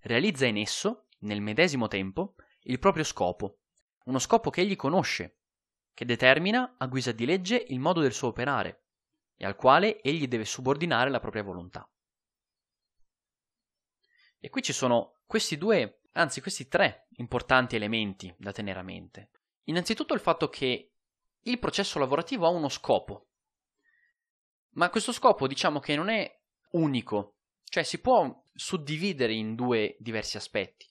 Realizza 0.00 0.46
in 0.46 0.58
esso, 0.58 1.08
nel 1.20 1.40
medesimo 1.40 1.88
tempo, 1.88 2.36
il 2.62 2.78
proprio 2.78 3.02
scopo, 3.02 3.62
uno 4.04 4.20
scopo 4.20 4.50
che 4.50 4.60
egli 4.60 4.76
conosce, 4.76 5.38
che 5.92 6.04
determina 6.04 6.76
a 6.78 6.86
guisa 6.86 7.10
di 7.10 7.24
legge 7.24 7.64
il 7.68 7.80
modo 7.80 8.00
del 8.00 8.12
suo 8.12 8.28
operare 8.28 8.84
e 9.34 9.44
al 9.44 9.56
quale 9.56 10.00
egli 10.02 10.28
deve 10.28 10.44
subordinare 10.44 11.10
la 11.10 11.18
propria 11.18 11.42
volontà. 11.42 11.88
E 14.38 14.50
qui 14.50 14.62
ci 14.62 14.72
sono 14.72 15.20
questi 15.26 15.58
due, 15.58 16.02
anzi 16.12 16.40
questi 16.40 16.68
tre 16.68 17.08
importanti 17.16 17.74
elementi 17.74 18.32
da 18.38 18.52
tenere 18.52 18.78
a 18.78 18.84
mente. 18.84 19.30
Innanzitutto 19.64 20.14
il 20.14 20.20
fatto 20.20 20.48
che 20.48 20.92
il 21.40 21.58
processo 21.58 21.98
lavorativo 21.98 22.46
ha 22.46 22.50
uno 22.50 22.68
scopo, 22.68 23.30
ma 24.72 24.90
questo 24.90 25.12
scopo 25.12 25.46
diciamo 25.46 25.80
che 25.80 25.96
non 25.96 26.08
è 26.08 26.40
unico, 26.72 27.36
cioè 27.64 27.82
si 27.82 28.00
può 28.00 28.44
suddividere 28.54 29.32
in 29.32 29.54
due 29.54 29.96
diversi 29.98 30.36
aspetti. 30.36 30.86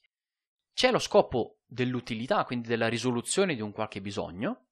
C'è 0.72 0.90
lo 0.90 0.98
scopo 0.98 1.60
dell'utilità, 1.66 2.44
quindi 2.44 2.68
della 2.68 2.88
risoluzione 2.88 3.54
di 3.54 3.60
un 3.60 3.72
qualche 3.72 4.00
bisogno, 4.00 4.68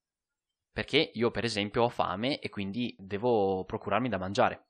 perché 0.73 1.11
io 1.15 1.31
per 1.31 1.45
esempio 1.45 1.83
ho 1.83 1.89
fame 1.89 2.39
e 2.39 2.49
quindi 2.49 2.95
devo 2.99 3.65
procurarmi 3.65 4.09
da 4.09 4.19
mangiare. 4.19 4.69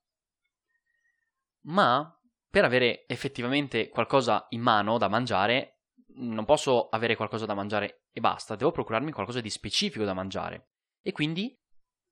Ma 1.62 2.14
per 2.48 2.64
avere 2.64 3.06
effettivamente 3.06 3.88
qualcosa 3.88 4.46
in 4.50 4.60
mano 4.60 4.98
da 4.98 5.08
mangiare, 5.08 5.82
non 6.14 6.44
posso 6.44 6.88
avere 6.88 7.14
qualcosa 7.14 7.46
da 7.46 7.54
mangiare 7.54 8.06
e 8.10 8.20
basta, 8.20 8.56
devo 8.56 8.72
procurarmi 8.72 9.12
qualcosa 9.12 9.40
di 9.40 9.50
specifico 9.50 10.04
da 10.04 10.14
mangiare. 10.14 10.70
E 11.00 11.12
quindi 11.12 11.56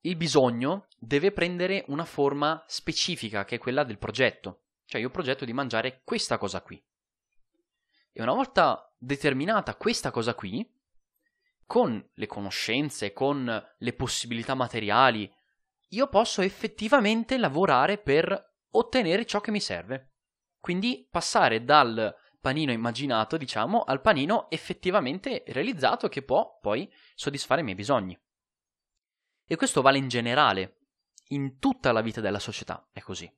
il 0.02 0.16
bisogno 0.16 0.86
deve 0.98 1.32
prendere 1.32 1.84
una 1.88 2.04
forma 2.04 2.62
specifica, 2.66 3.44
che 3.44 3.56
è 3.56 3.58
quella 3.58 3.84
del 3.84 3.98
progetto. 3.98 4.62
Cioè 4.84 5.00
io 5.00 5.10
progetto 5.10 5.44
di 5.44 5.52
mangiare 5.52 6.02
questa 6.04 6.38
cosa 6.38 6.62
qui. 6.62 6.82
E 8.12 8.22
una 8.22 8.32
volta 8.32 8.92
determinata 8.96 9.74
questa 9.76 10.10
cosa 10.10 10.34
qui, 10.34 10.66
con 11.66 12.02
le 12.14 12.26
conoscenze, 12.26 13.12
con 13.12 13.66
le 13.76 13.92
possibilità 13.92 14.54
materiali, 14.54 15.30
io 15.90 16.08
posso 16.08 16.42
effettivamente 16.42 17.36
lavorare 17.36 17.98
per 17.98 18.56
ottenere 18.70 19.26
ciò 19.26 19.40
che 19.40 19.50
mi 19.50 19.60
serve. 19.60 20.12
Quindi 20.58 21.06
passare 21.10 21.64
dal 21.64 22.14
panino 22.40 22.72
immaginato, 22.72 23.36
diciamo, 23.36 23.82
al 23.82 24.00
panino 24.00 24.50
effettivamente 24.50 25.44
realizzato 25.48 26.08
che 26.08 26.22
può 26.22 26.58
poi 26.60 26.90
soddisfare 27.14 27.60
i 27.60 27.64
miei 27.64 27.76
bisogni. 27.76 28.18
E 29.50 29.56
questo 29.56 29.80
vale 29.80 29.96
in 29.96 30.08
generale, 30.08 30.76
in 31.28 31.58
tutta 31.58 31.90
la 31.90 32.02
vita 32.02 32.20
della 32.20 32.38
società, 32.38 32.86
è 32.92 33.00
così. 33.00 33.34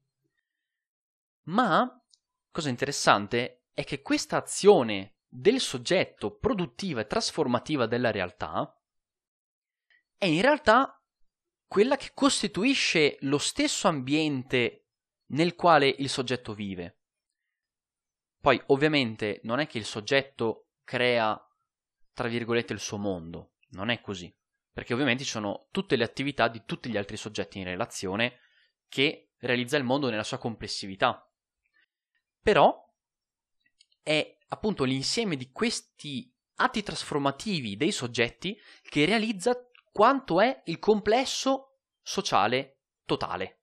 Ma, 1.44 2.04
cosa 2.50 2.68
interessante, 2.68 3.66
è 3.72 3.84
che 3.84 4.02
questa 4.02 4.36
azione 4.36 5.18
del 5.28 5.60
soggetto 5.60 6.36
produttiva 6.36 7.00
e 7.00 7.06
trasformativa 7.06 7.86
della 7.86 8.10
realtà 8.10 8.76
è 10.16 10.24
in 10.24 10.42
realtà 10.42 11.00
quella 11.68 11.96
che 11.96 12.10
costituisce 12.12 13.16
lo 13.20 13.38
stesso 13.38 13.86
ambiente 13.86 14.88
nel 15.26 15.54
quale 15.54 15.86
il 15.86 16.08
soggetto 16.08 16.54
vive. 16.54 16.98
Poi 18.40 18.60
ovviamente 18.66 19.38
non 19.44 19.60
è 19.60 19.68
che 19.68 19.78
il 19.78 19.84
soggetto 19.84 20.70
crea, 20.82 21.40
tra 22.12 22.26
virgolette, 22.26 22.72
il 22.72 22.80
suo 22.80 22.98
mondo, 22.98 23.52
non 23.70 23.90
è 23.90 24.00
così, 24.00 24.34
perché 24.72 24.92
ovviamente 24.92 25.24
ci 25.24 25.30
sono 25.30 25.68
tutte 25.70 25.96
le 25.96 26.04
attività 26.04 26.48
di 26.48 26.62
tutti 26.64 26.90
gli 26.90 26.96
altri 26.96 27.16
soggetti 27.16 27.58
in 27.58 27.64
relazione 27.64 28.38
che 28.88 29.32
realizza 29.38 29.76
il 29.76 29.84
mondo 29.84 30.08
nella 30.10 30.22
sua 30.22 30.38
complessività. 30.38 31.28
Però 32.40 32.88
è 34.02 34.38
appunto 34.48 34.84
l'insieme 34.84 35.36
di 35.36 35.50
questi 35.50 36.32
atti 36.56 36.82
trasformativi 36.82 37.76
dei 37.76 37.92
soggetti 37.92 38.58
che 38.82 39.04
realizza 39.04 39.56
quanto 39.92 40.40
è 40.40 40.62
il 40.66 40.78
complesso 40.78 41.78
sociale 42.02 42.80
totale. 43.04 43.60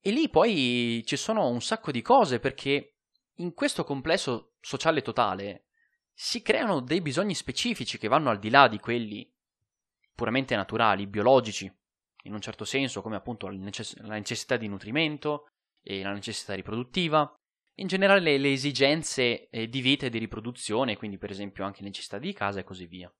E 0.00 0.10
lì 0.10 0.28
poi 0.28 1.02
ci 1.06 1.16
sono 1.16 1.48
un 1.48 1.62
sacco 1.62 1.90
di 1.90 2.02
cose 2.02 2.38
perché 2.38 2.98
in 3.38 3.54
questo 3.54 3.84
complesso 3.84 4.56
sociale 4.60 5.02
totale 5.02 5.68
si 6.14 6.42
creano 6.42 6.80
dei 6.80 7.00
bisogni 7.00 7.34
specifici 7.34 7.98
che 7.98 8.08
vanno 8.08 8.30
al 8.30 8.38
di 8.38 8.48
là 8.48 8.68
di 8.68 8.78
quelli 8.78 9.28
puramente 10.14 10.54
naturali, 10.54 11.08
biologici, 11.08 11.70
in 12.22 12.32
un 12.32 12.40
certo 12.40 12.64
senso, 12.64 13.02
come 13.02 13.16
appunto 13.16 13.48
la 13.48 14.14
necessità 14.14 14.56
di 14.56 14.68
nutrimento 14.68 15.48
e 15.82 16.02
la 16.02 16.12
necessità 16.12 16.54
riproduttiva, 16.54 17.34
in 17.78 17.88
generale 17.88 18.38
le, 18.38 18.52
esigenze 18.52 19.48
eh, 19.48 19.68
di 19.68 19.80
vita 19.80 20.06
e 20.06 20.10
di 20.10 20.18
riproduzione, 20.18 20.96
quindi 20.96 21.18
per 21.18 21.30
esempio 21.30 21.64
anche 21.64 21.82
necessità 21.82 22.18
di 22.18 22.32
casa 22.32 22.60
e 22.60 22.64
così 22.64 22.86
via. 22.86 23.12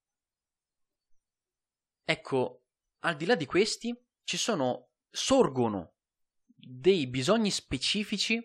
Ecco, 2.04 2.62
al 3.00 3.16
di 3.16 3.26
là 3.26 3.34
di 3.34 3.46
questi 3.46 3.94
ci 4.22 4.36
sono, 4.36 4.90
sorgono 5.10 5.94
dei 6.46 7.08
bisogni 7.08 7.50
specifici 7.50 8.40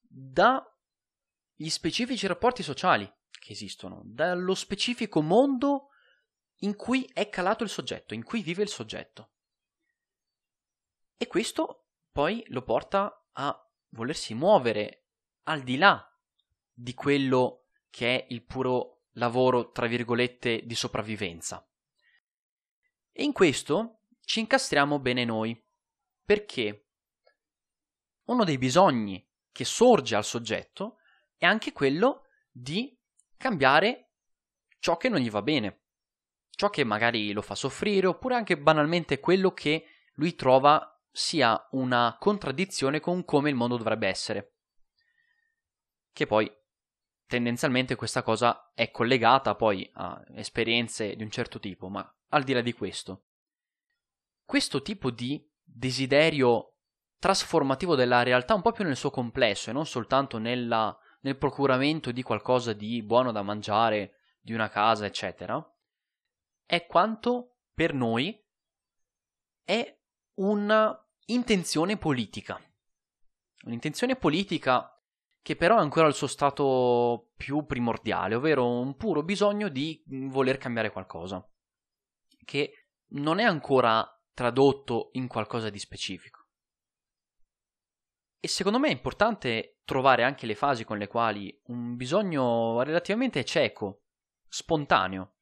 dagli 0.00 0.60
specifici 1.68 2.26
rapporti 2.26 2.62
sociali 2.62 3.10
che 3.48 3.54
esistono, 3.54 4.02
dallo 4.04 4.54
specifico 4.54 5.22
mondo 5.22 5.88
in 6.56 6.76
cui 6.76 7.08
è 7.14 7.30
calato 7.30 7.64
il 7.64 7.70
soggetto, 7.70 8.12
in 8.12 8.22
cui 8.22 8.42
vive 8.42 8.62
il 8.62 8.68
soggetto. 8.68 9.30
E 11.16 11.26
questo 11.26 11.86
poi 12.12 12.44
lo 12.48 12.62
porta 12.62 13.26
a 13.32 13.70
volersi 13.92 14.34
muovere 14.34 15.06
al 15.44 15.62
di 15.62 15.78
là 15.78 16.06
di 16.70 16.92
quello 16.92 17.68
che 17.88 18.18
è 18.18 18.26
il 18.28 18.44
puro 18.44 19.04
lavoro, 19.12 19.70
tra 19.70 19.86
virgolette, 19.86 20.66
di 20.66 20.74
sopravvivenza. 20.74 21.66
E 23.10 23.24
in 23.24 23.32
questo 23.32 24.02
ci 24.20 24.40
incastriamo 24.40 24.98
bene 24.98 25.24
noi, 25.24 25.58
perché 26.22 26.88
uno 28.24 28.44
dei 28.44 28.58
bisogni 28.58 29.26
che 29.50 29.64
sorge 29.64 30.16
al 30.16 30.24
soggetto 30.24 30.98
è 31.38 31.46
anche 31.46 31.72
quello 31.72 32.26
di 32.50 32.97
cambiare 33.38 34.10
ciò 34.78 34.96
che 34.96 35.08
non 35.08 35.20
gli 35.20 35.30
va 35.30 35.42
bene, 35.42 35.84
ciò 36.50 36.68
che 36.68 36.84
magari 36.84 37.32
lo 37.32 37.40
fa 37.40 37.54
soffrire, 37.54 38.06
oppure 38.06 38.34
anche 38.34 38.58
banalmente 38.58 39.20
quello 39.20 39.52
che 39.52 39.86
lui 40.14 40.34
trova 40.34 41.00
sia 41.10 41.66
una 41.70 42.16
contraddizione 42.18 43.00
con 43.00 43.24
come 43.24 43.48
il 43.48 43.54
mondo 43.54 43.76
dovrebbe 43.76 44.08
essere. 44.08 44.56
Che 46.12 46.26
poi 46.26 46.52
tendenzialmente 47.26 47.94
questa 47.94 48.22
cosa 48.22 48.72
è 48.74 48.90
collegata 48.90 49.54
poi 49.54 49.88
a 49.94 50.22
esperienze 50.34 51.14
di 51.14 51.22
un 51.22 51.30
certo 51.30 51.60
tipo, 51.60 51.88
ma 51.88 52.16
al 52.30 52.42
di 52.42 52.52
là 52.52 52.60
di 52.60 52.72
questo, 52.72 53.26
questo 54.44 54.82
tipo 54.82 55.10
di 55.10 55.46
desiderio 55.62 56.74
trasformativo 57.18 57.94
della 57.94 58.22
realtà 58.22 58.54
un 58.54 58.62
po' 58.62 58.72
più 58.72 58.84
nel 58.84 58.96
suo 58.96 59.10
complesso 59.10 59.70
e 59.70 59.72
non 59.72 59.86
soltanto 59.86 60.38
nella, 60.38 60.96
nel 61.20 61.36
procuramento 61.36 62.12
di 62.12 62.22
qualcosa 62.22 62.72
di 62.72 63.02
buono 63.02 63.32
da 63.32 63.42
mangiare, 63.42 64.20
di 64.40 64.52
una 64.52 64.68
casa, 64.68 65.06
eccetera, 65.06 65.62
è 66.64 66.86
quanto 66.86 67.58
per 67.72 67.92
noi 67.94 68.44
è 69.64 69.98
una 70.34 71.06
intenzione 71.26 71.96
politica. 71.96 72.60
Un'intenzione 73.64 74.16
politica 74.16 74.92
che 75.42 75.56
però 75.56 75.76
è 75.76 75.80
ancora 75.80 76.06
al 76.06 76.14
suo 76.14 76.26
stato 76.26 77.32
più 77.36 77.64
primordiale, 77.64 78.34
ovvero 78.34 78.68
un 78.68 78.96
puro 78.96 79.22
bisogno 79.22 79.68
di 79.68 80.02
voler 80.06 80.58
cambiare 80.58 80.90
qualcosa, 80.90 81.46
che 82.44 82.88
non 83.12 83.38
è 83.38 83.44
ancora 83.44 84.06
tradotto 84.34 85.08
in 85.12 85.26
qualcosa 85.26 85.70
di 85.70 85.78
specifico. 85.78 86.46
E 88.40 88.46
secondo 88.46 88.78
me 88.78 88.88
è 88.88 88.92
importante 88.92 89.77
trovare 89.88 90.22
anche 90.22 90.44
le 90.44 90.54
fasi 90.54 90.84
con 90.84 90.98
le 90.98 91.06
quali 91.06 91.58
un 91.68 91.96
bisogno 91.96 92.82
relativamente 92.82 93.42
cieco, 93.42 94.02
spontaneo, 94.46 95.36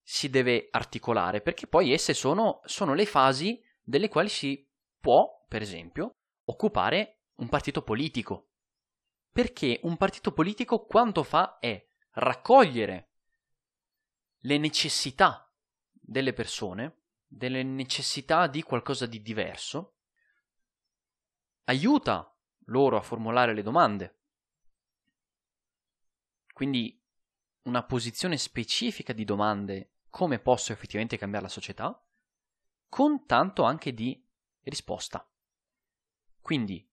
si 0.00 0.30
deve 0.30 0.68
articolare, 0.70 1.40
perché 1.40 1.66
poi 1.66 1.92
esse 1.92 2.14
sono, 2.14 2.60
sono 2.64 2.94
le 2.94 3.04
fasi 3.06 3.60
delle 3.82 4.08
quali 4.08 4.28
si 4.28 4.64
può, 5.00 5.44
per 5.48 5.62
esempio, 5.62 6.18
occupare 6.44 7.22
un 7.38 7.48
partito 7.48 7.82
politico. 7.82 8.50
Perché 9.32 9.80
un 9.82 9.96
partito 9.96 10.30
politico 10.30 10.84
quanto 10.84 11.24
fa 11.24 11.58
è 11.58 11.84
raccogliere 12.12 13.10
le 14.42 14.58
necessità 14.58 15.52
delle 15.90 16.32
persone, 16.32 17.00
delle 17.26 17.64
necessità 17.64 18.46
di 18.46 18.62
qualcosa 18.62 19.06
di 19.06 19.20
diverso, 19.20 19.96
aiuta 21.64 22.28
loro 22.66 22.96
a 22.96 23.02
formulare 23.02 23.54
le 23.54 23.62
domande. 23.62 24.18
Quindi 26.52 27.00
una 27.62 27.82
posizione 27.82 28.36
specifica 28.36 29.12
di 29.12 29.24
domande 29.24 29.90
come 30.08 30.38
posso 30.38 30.72
effettivamente 30.72 31.16
cambiare 31.16 31.44
la 31.44 31.50
società, 31.50 32.06
con 32.88 33.26
tanto 33.26 33.64
anche 33.64 33.92
di 33.92 34.24
risposta. 34.60 35.28
Quindi, 36.40 36.88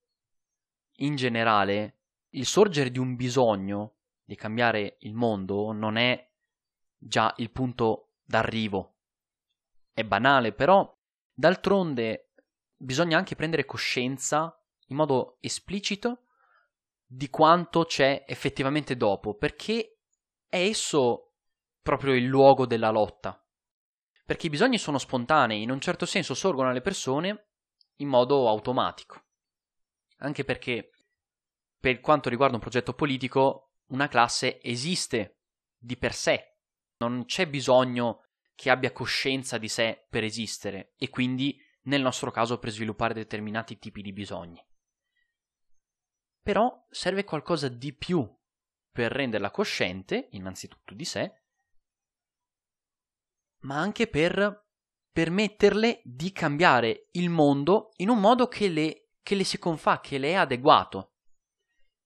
in 0.97 1.15
generale, 1.15 1.99
il 2.29 2.45
sorgere 2.45 2.89
di 2.89 2.99
un 2.99 3.15
bisogno 3.15 3.97
di 4.23 4.35
cambiare 4.35 4.97
il 5.01 5.13
mondo 5.13 5.71
non 5.73 5.97
è 5.97 6.31
già 6.97 7.33
il 7.37 7.51
punto 7.51 8.13
d'arrivo. 8.23 8.95
È 9.91 10.03
banale, 10.03 10.53
però 10.53 10.97
d'altronde 11.33 12.31
bisogna 12.75 13.17
anche 13.17 13.35
prendere 13.35 13.65
coscienza 13.65 14.60
in 14.91 14.97
modo 14.97 15.37
esplicito 15.39 16.25
di 17.05 17.29
quanto 17.29 17.85
c'è 17.85 18.25
effettivamente 18.27 18.95
dopo, 18.95 19.35
perché 19.35 20.01
è 20.47 20.59
esso 20.59 21.33
proprio 21.81 22.13
il 22.13 22.25
luogo 22.25 22.65
della 22.65 22.91
lotta. 22.91 23.43
Perché 24.25 24.47
i 24.47 24.49
bisogni 24.49 24.77
sono 24.77 24.97
spontanei, 24.97 25.61
in 25.61 25.71
un 25.71 25.79
certo 25.81 26.05
senso 26.05 26.33
sorgono 26.33 26.69
alle 26.69 26.81
persone 26.81 27.47
in 27.97 28.07
modo 28.07 28.47
automatico. 28.47 29.23
Anche 30.17 30.43
perché, 30.43 30.91
per 31.79 31.99
quanto 31.99 32.29
riguarda 32.29 32.55
un 32.55 32.61
progetto 32.61 32.93
politico, 32.93 33.73
una 33.87 34.07
classe 34.07 34.61
esiste 34.61 35.39
di 35.77 35.97
per 35.97 36.13
sé. 36.13 36.57
Non 36.97 37.25
c'è 37.25 37.47
bisogno 37.47 38.25
che 38.55 38.69
abbia 38.69 38.91
coscienza 38.91 39.57
di 39.57 39.67
sé 39.67 40.05
per 40.09 40.23
esistere 40.23 40.93
e 40.97 41.09
quindi, 41.09 41.57
nel 41.83 42.01
nostro 42.01 42.29
caso, 42.29 42.59
per 42.59 42.69
sviluppare 42.69 43.13
determinati 43.13 43.79
tipi 43.79 44.01
di 44.01 44.13
bisogni. 44.13 44.63
Però 46.41 46.87
serve 46.89 47.23
qualcosa 47.23 47.67
di 47.67 47.93
più 47.93 48.27
per 48.91 49.11
renderla 49.11 49.51
cosciente, 49.51 50.27
innanzitutto 50.31 50.93
di 50.93 51.05
sé, 51.05 51.43
ma 53.61 53.79
anche 53.79 54.07
per 54.07 54.69
permetterle 55.11 56.01
di 56.03 56.31
cambiare 56.31 57.09
il 57.11 57.29
mondo 57.29 57.91
in 57.97 58.09
un 58.09 58.19
modo 58.19 58.47
che 58.47 58.69
le, 58.69 59.09
che 59.21 59.35
le 59.35 59.43
si 59.43 59.57
confà, 59.59 59.99
che 59.99 60.17
le 60.17 60.29
è 60.29 60.33
adeguato. 60.33 61.15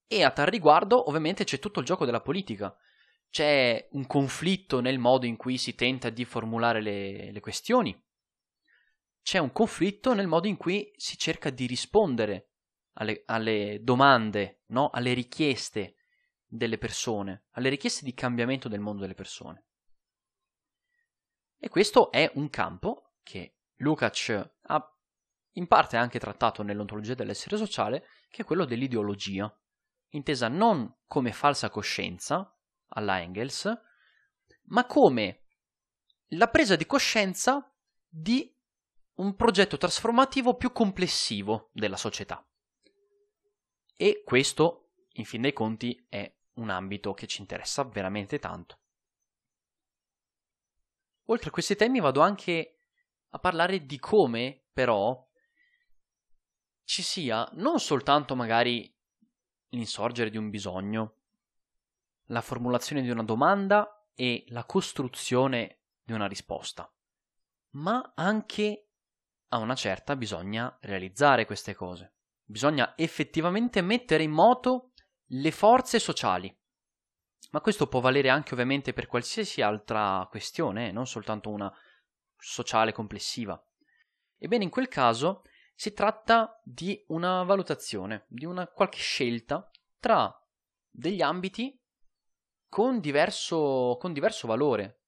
E 0.06 0.22
a 0.22 0.30
tal 0.30 0.46
riguardo, 0.46 1.08
ovviamente, 1.08 1.44
c'è 1.44 1.58
tutto 1.58 1.80
il 1.80 1.86
gioco 1.86 2.04
della 2.04 2.20
politica. 2.20 2.76
C'è 3.28 3.88
un 3.92 4.06
conflitto 4.06 4.80
nel 4.80 4.98
modo 4.98 5.26
in 5.26 5.36
cui 5.36 5.58
si 5.58 5.74
tenta 5.74 6.10
di 6.10 6.24
formulare 6.24 6.80
le, 6.80 7.32
le 7.32 7.40
questioni. 7.40 7.98
C'è 9.22 9.38
un 9.38 9.50
conflitto 9.50 10.14
nel 10.14 10.28
modo 10.28 10.46
in 10.46 10.56
cui 10.56 10.92
si 10.96 11.18
cerca 11.18 11.50
di 11.50 11.66
rispondere 11.66 12.52
alle, 12.98 13.22
alle 13.26 13.80
domande, 13.82 14.62
no? 14.66 14.90
alle 14.90 15.12
richieste 15.12 15.96
delle 16.46 16.78
persone, 16.78 17.46
alle 17.52 17.68
richieste 17.68 18.04
di 18.04 18.14
cambiamento 18.14 18.68
del 18.68 18.80
mondo 18.80 19.02
delle 19.02 19.14
persone. 19.14 19.64
E 21.58 21.68
questo 21.68 22.10
è 22.10 22.30
un 22.34 22.48
campo 22.50 23.14
che 23.22 23.56
Lukács 23.76 24.50
ha 24.62 24.96
in 25.52 25.66
parte 25.66 25.96
anche 25.96 26.18
trattato 26.18 26.62
nell'ontologia 26.62 27.14
dell'essere 27.14 27.56
sociale, 27.56 28.06
che 28.28 28.42
è 28.42 28.44
quello 28.44 28.64
dell'ideologia, 28.64 29.52
intesa 30.10 30.48
non 30.48 30.94
come 31.06 31.32
falsa 31.32 31.70
coscienza, 31.70 32.50
alla 32.88 33.20
Engels, 33.20 33.72
ma 34.64 34.86
come 34.86 35.44
la 36.30 36.48
presa 36.48 36.76
di 36.76 36.86
coscienza 36.86 37.72
di 38.06 38.54
un 39.14 39.34
progetto 39.34 39.76
trasformativo 39.76 40.56
più 40.56 40.72
complessivo 40.72 41.70
della 41.72 41.96
società. 41.96 42.46
E 43.96 44.22
questo, 44.24 44.90
in 45.14 45.24
fin 45.24 45.40
dei 45.40 45.54
conti, 45.54 46.06
è 46.08 46.30
un 46.54 46.68
ambito 46.68 47.14
che 47.14 47.26
ci 47.26 47.40
interessa 47.40 47.82
veramente 47.84 48.38
tanto. 48.38 48.78
Oltre 51.24 51.48
a 51.48 51.52
questi 51.52 51.76
temi 51.76 51.98
vado 51.98 52.20
anche 52.20 52.76
a 53.30 53.38
parlare 53.38 53.86
di 53.86 53.98
come, 53.98 54.64
però, 54.72 55.26
ci 56.84 57.02
sia 57.02 57.48
non 57.54 57.80
soltanto 57.80 58.36
magari 58.36 58.94
l'insorgere 59.70 60.30
di 60.30 60.36
un 60.36 60.50
bisogno, 60.50 61.14
la 62.26 62.40
formulazione 62.40 63.02
di 63.02 63.10
una 63.10 63.24
domanda 63.24 64.08
e 64.14 64.44
la 64.48 64.64
costruzione 64.64 65.80
di 66.02 66.12
una 66.12 66.26
risposta, 66.26 66.90
ma 67.70 68.12
anche 68.14 68.88
a 69.48 69.58
una 69.58 69.74
certa 69.74 70.16
bisogna 70.16 70.76
realizzare 70.82 71.44
queste 71.44 71.74
cose. 71.74 72.15
Bisogna 72.46 72.96
effettivamente 72.96 73.82
mettere 73.82 74.22
in 74.22 74.30
moto 74.30 74.92
le 75.26 75.50
forze 75.50 75.98
sociali 75.98 76.56
ma 77.50 77.60
questo 77.60 77.86
può 77.86 78.00
valere 78.00 78.28
anche 78.28 78.52
ovviamente 78.52 78.92
per 78.92 79.06
qualsiasi 79.06 79.62
altra 79.62 80.26
questione, 80.28 80.88
eh, 80.88 80.92
non 80.92 81.06
soltanto 81.06 81.50
una 81.50 81.72
sociale 82.36 82.92
complessiva. 82.92 83.58
Ebbene, 84.36 84.64
in 84.64 84.70
quel 84.70 84.88
caso 84.88 85.42
si 85.74 85.92
tratta 85.92 86.60
di 86.62 87.02
una 87.08 87.44
valutazione, 87.44 88.26
di 88.28 88.44
una 88.44 88.66
qualche 88.66 88.98
scelta 88.98 89.70
tra 89.98 90.30
degli 90.90 91.22
ambiti 91.22 91.80
con 92.68 93.00
diverso, 93.00 93.96
con 93.98 94.12
diverso 94.12 94.46
valore. 94.46 95.00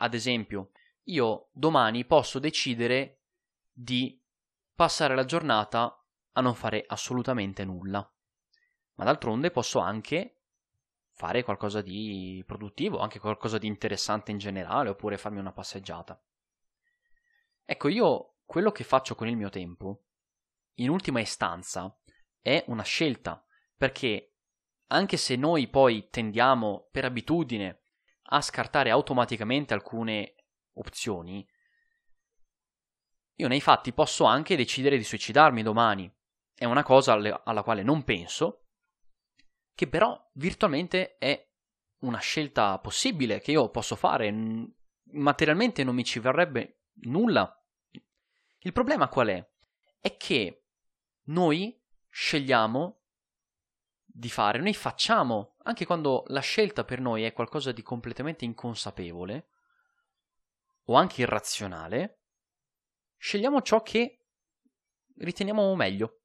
Ad 0.00 0.14
esempio, 0.14 0.72
io 1.04 1.48
domani 1.52 2.04
posso 2.04 2.38
decidere 2.38 3.22
di 3.72 4.20
passare 4.78 5.16
la 5.16 5.24
giornata 5.24 6.06
a 6.34 6.40
non 6.40 6.54
fare 6.54 6.84
assolutamente 6.86 7.64
nulla. 7.64 7.98
Ma 8.94 9.04
d'altronde 9.04 9.50
posso 9.50 9.80
anche 9.80 10.42
fare 11.10 11.42
qualcosa 11.42 11.82
di 11.82 12.44
produttivo, 12.46 13.00
anche 13.00 13.18
qualcosa 13.18 13.58
di 13.58 13.66
interessante 13.66 14.30
in 14.30 14.38
generale, 14.38 14.90
oppure 14.90 15.18
farmi 15.18 15.40
una 15.40 15.50
passeggiata. 15.50 16.24
Ecco, 17.64 17.88
io 17.88 18.36
quello 18.44 18.70
che 18.70 18.84
faccio 18.84 19.16
con 19.16 19.26
il 19.26 19.36
mio 19.36 19.48
tempo, 19.48 20.04
in 20.74 20.90
ultima 20.90 21.18
istanza, 21.18 21.92
è 22.40 22.62
una 22.68 22.84
scelta, 22.84 23.44
perché 23.76 24.36
anche 24.90 25.16
se 25.16 25.34
noi 25.34 25.66
poi 25.66 26.08
tendiamo 26.08 26.86
per 26.92 27.04
abitudine 27.04 27.80
a 28.30 28.40
scartare 28.40 28.90
automaticamente 28.90 29.74
alcune 29.74 30.36
opzioni, 30.74 31.44
io 33.40 33.48
nei 33.48 33.60
fatti 33.60 33.92
posso 33.92 34.24
anche 34.24 34.56
decidere 34.56 34.96
di 34.96 35.04
suicidarmi 35.04 35.62
domani. 35.62 36.12
È 36.54 36.64
una 36.64 36.82
cosa 36.82 37.12
alla 37.12 37.62
quale 37.62 37.84
non 37.84 38.02
penso, 38.02 38.64
che 39.74 39.86
però 39.88 40.20
virtualmente 40.34 41.18
è 41.18 41.48
una 42.00 42.18
scelta 42.18 42.78
possibile 42.80 43.40
che 43.40 43.52
io 43.52 43.70
posso 43.70 43.94
fare. 43.94 44.34
Materialmente 45.12 45.84
non 45.84 45.94
mi 45.94 46.04
ci 46.04 46.18
verrebbe 46.18 46.86
nulla. 47.02 47.52
Il 48.58 48.72
problema 48.72 49.08
qual 49.08 49.28
è? 49.28 49.48
È 50.00 50.16
che 50.16 50.64
noi 51.26 51.80
scegliamo 52.08 53.02
di 54.04 54.28
fare, 54.30 54.58
noi 54.58 54.74
facciamo, 54.74 55.54
anche 55.62 55.86
quando 55.86 56.24
la 56.26 56.40
scelta 56.40 56.82
per 56.82 57.00
noi 57.00 57.22
è 57.22 57.32
qualcosa 57.32 57.70
di 57.70 57.82
completamente 57.82 58.44
inconsapevole 58.44 59.48
o 60.86 60.94
anche 60.94 61.20
irrazionale, 61.20 62.17
scegliamo 63.18 63.60
ciò 63.62 63.82
che 63.82 64.24
riteniamo 65.16 65.74
meglio. 65.74 66.22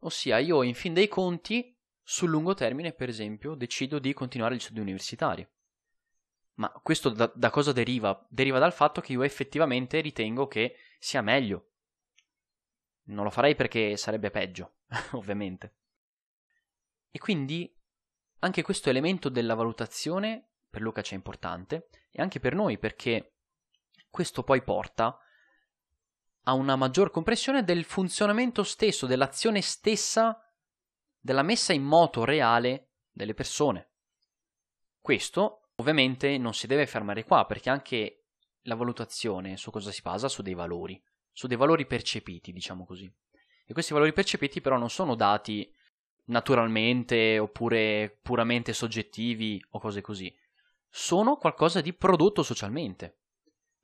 Ossia, 0.00 0.38
io 0.38 0.62
in 0.62 0.74
fin 0.74 0.94
dei 0.94 1.08
conti 1.08 1.76
sul 2.02 2.30
lungo 2.30 2.54
termine, 2.54 2.92
per 2.92 3.08
esempio, 3.08 3.54
decido 3.54 3.98
di 3.98 4.14
continuare 4.14 4.54
gli 4.54 4.60
studi 4.60 4.80
universitari. 4.80 5.46
Ma 6.54 6.70
questo 6.82 7.10
da, 7.10 7.30
da, 7.34 7.50
cosa 7.50 7.72
deriva? 7.72 8.26
Deriva 8.28 8.58
dal 8.58 8.72
fatto 8.72 9.00
che 9.00 9.12
io 9.12 9.22
effettivamente 9.22 10.00
ritengo 10.00 10.46
che 10.48 10.76
sia 10.98 11.20
meglio. 11.20 11.72
Non 13.08 13.24
lo 13.24 13.30
farei 13.30 13.54
perché 13.54 13.96
sarebbe 13.96 14.30
peggio, 14.30 14.78
ovviamente. 15.12 15.76
E 17.10 17.18
quindi 17.18 17.72
anche 18.40 18.62
questo 18.62 18.90
elemento 18.90 19.28
della 19.28 19.54
valutazione 19.54 20.50
per 20.68 20.80
Luca 20.80 21.02
c'è 21.02 21.14
importante 21.14 21.88
e 22.10 22.20
anche 22.20 22.40
per 22.40 22.54
noi 22.54 22.78
perché 22.78 23.34
questo 24.10 24.42
poi 24.42 24.62
porta 24.62 25.18
a 26.48 26.52
una 26.54 26.76
maggior 26.76 27.10
comprensione 27.10 27.62
del 27.62 27.84
funzionamento 27.84 28.62
stesso, 28.62 29.06
dell'azione 29.06 29.60
stessa 29.60 30.40
della 31.20 31.42
messa 31.42 31.72
in 31.72 31.82
moto 31.82 32.24
reale 32.24 32.92
delle 33.10 33.34
persone. 33.34 33.90
Questo 35.00 35.68
Ovviamente 35.80 36.38
non 36.38 36.54
si 36.54 36.66
deve 36.66 36.86
fermare 36.86 37.24
qua, 37.24 37.46
perché 37.46 37.70
anche 37.70 38.24
la 38.62 38.74
valutazione 38.74 39.56
su 39.56 39.70
cosa 39.70 39.92
si 39.92 40.02
basa? 40.02 40.28
Su 40.28 40.42
dei 40.42 40.54
valori, 40.54 41.00
su 41.30 41.46
dei 41.46 41.56
valori 41.56 41.86
percepiti, 41.86 42.52
diciamo 42.52 42.84
così. 42.84 43.10
E 43.64 43.72
questi 43.72 43.92
valori 43.92 44.12
percepiti 44.12 44.60
però 44.60 44.76
non 44.76 44.90
sono 44.90 45.14
dati 45.14 45.72
naturalmente 46.26 47.38
oppure 47.38 48.18
puramente 48.20 48.72
soggettivi 48.72 49.64
o 49.70 49.78
cose 49.78 50.00
così. 50.00 50.34
Sono 50.88 51.36
qualcosa 51.36 51.80
di 51.80 51.92
prodotto 51.92 52.42
socialmente. 52.42 53.18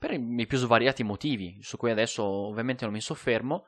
Per 0.04 0.12
i 0.12 0.46
più 0.46 0.58
svariati 0.58 1.02
motivi, 1.02 1.62
su 1.62 1.78
cui 1.78 1.90
adesso 1.90 2.22
ovviamente 2.22 2.84
non 2.84 2.92
mi 2.92 3.00
soffermo, 3.00 3.64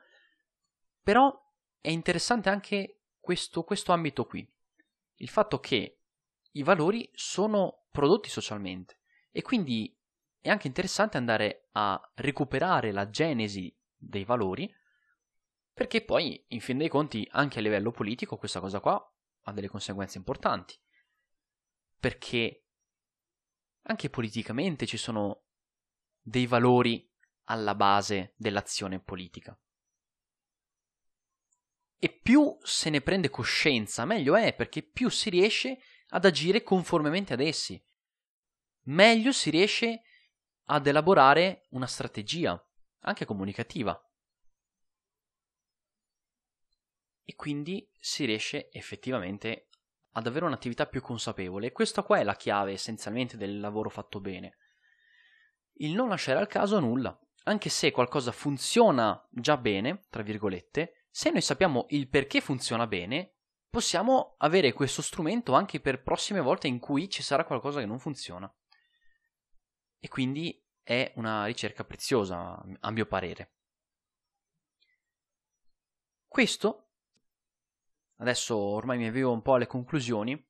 però 1.02 1.34
è 1.80 1.88
interessante 1.88 2.50
anche 2.50 3.04
questo, 3.18 3.64
questo 3.64 3.92
ambito 3.92 4.26
qui. 4.26 4.46
Il 5.14 5.30
fatto 5.30 5.60
che 5.60 6.00
i 6.50 6.62
valori 6.62 7.08
sono 7.14 7.86
prodotti 7.90 8.28
socialmente 8.28 8.98
e 9.30 9.40
quindi 9.40 9.98
è 10.38 10.50
anche 10.50 10.66
interessante 10.66 11.16
andare 11.16 11.68
a 11.72 11.98
recuperare 12.16 12.92
la 12.92 13.08
genesi 13.08 13.74
dei 13.96 14.24
valori 14.24 14.70
perché 15.72 16.04
poi, 16.04 16.44
in 16.48 16.60
fin 16.60 16.76
dei 16.76 16.90
conti, 16.90 17.26
anche 17.30 17.60
a 17.60 17.62
livello 17.62 17.92
politico 17.92 18.36
questa 18.36 18.60
cosa 18.60 18.80
qua 18.80 19.14
ha 19.44 19.52
delle 19.54 19.68
conseguenze 19.68 20.18
importanti. 20.18 20.78
Perché 21.98 22.66
anche 23.84 24.10
politicamente 24.10 24.84
ci 24.84 24.98
sono 24.98 25.44
dei 26.26 26.46
valori 26.46 27.08
alla 27.44 27.74
base 27.74 28.34
dell'azione 28.36 28.98
politica. 28.98 29.56
E 31.98 32.08
più 32.10 32.58
se 32.62 32.90
ne 32.90 33.00
prende 33.00 33.30
coscienza, 33.30 34.04
meglio 34.04 34.34
è, 34.34 34.54
perché 34.54 34.82
più 34.82 35.08
si 35.08 35.30
riesce 35.30 35.78
ad 36.08 36.24
agire 36.24 36.62
conformemente 36.62 37.34
ad 37.34 37.40
essi. 37.40 37.80
Meglio 38.86 39.32
si 39.32 39.50
riesce 39.50 40.02
ad 40.64 40.86
elaborare 40.86 41.66
una 41.70 41.86
strategia, 41.86 42.60
anche 43.00 43.24
comunicativa. 43.24 44.00
e 47.28 47.34
quindi 47.34 47.86
si 47.98 48.24
riesce 48.24 48.70
effettivamente 48.70 49.66
ad 50.12 50.28
avere 50.28 50.44
un'attività 50.44 50.86
più 50.86 51.02
consapevole. 51.02 51.72
Questa 51.72 52.04
qua 52.04 52.18
è 52.18 52.22
la 52.22 52.36
chiave 52.36 52.72
essenzialmente 52.72 53.36
del 53.36 53.58
lavoro 53.58 53.90
fatto 53.90 54.20
bene. 54.20 54.56
Il 55.78 55.94
non 55.94 56.08
lasciare 56.08 56.38
al 56.38 56.46
caso 56.46 56.78
nulla, 56.80 57.18
anche 57.44 57.68
se 57.68 57.90
qualcosa 57.90 58.32
funziona 58.32 59.26
già 59.30 59.56
bene, 59.56 60.04
tra 60.08 60.22
virgolette, 60.22 61.06
se 61.10 61.30
noi 61.30 61.40
sappiamo 61.40 61.86
il 61.90 62.08
perché 62.08 62.40
funziona 62.40 62.86
bene, 62.86 63.36
possiamo 63.68 64.34
avere 64.38 64.72
questo 64.72 65.02
strumento 65.02 65.52
anche 65.54 65.80
per 65.80 66.02
prossime 66.02 66.40
volte 66.40 66.66
in 66.66 66.78
cui 66.78 67.08
ci 67.08 67.22
sarà 67.22 67.44
qualcosa 67.44 67.80
che 67.80 67.86
non 67.86 67.98
funziona. 67.98 68.52
E 69.98 70.08
quindi 70.08 70.62
è 70.82 71.12
una 71.16 71.44
ricerca 71.46 71.84
preziosa, 71.84 72.62
a 72.80 72.90
mio 72.90 73.06
parere. 73.06 73.52
Questo 76.26 76.86
adesso 78.16 78.56
ormai 78.56 78.98
mi 78.98 79.08
avvio 79.08 79.32
un 79.32 79.42
po' 79.42 79.54
alle 79.54 79.66
conclusioni, 79.66 80.42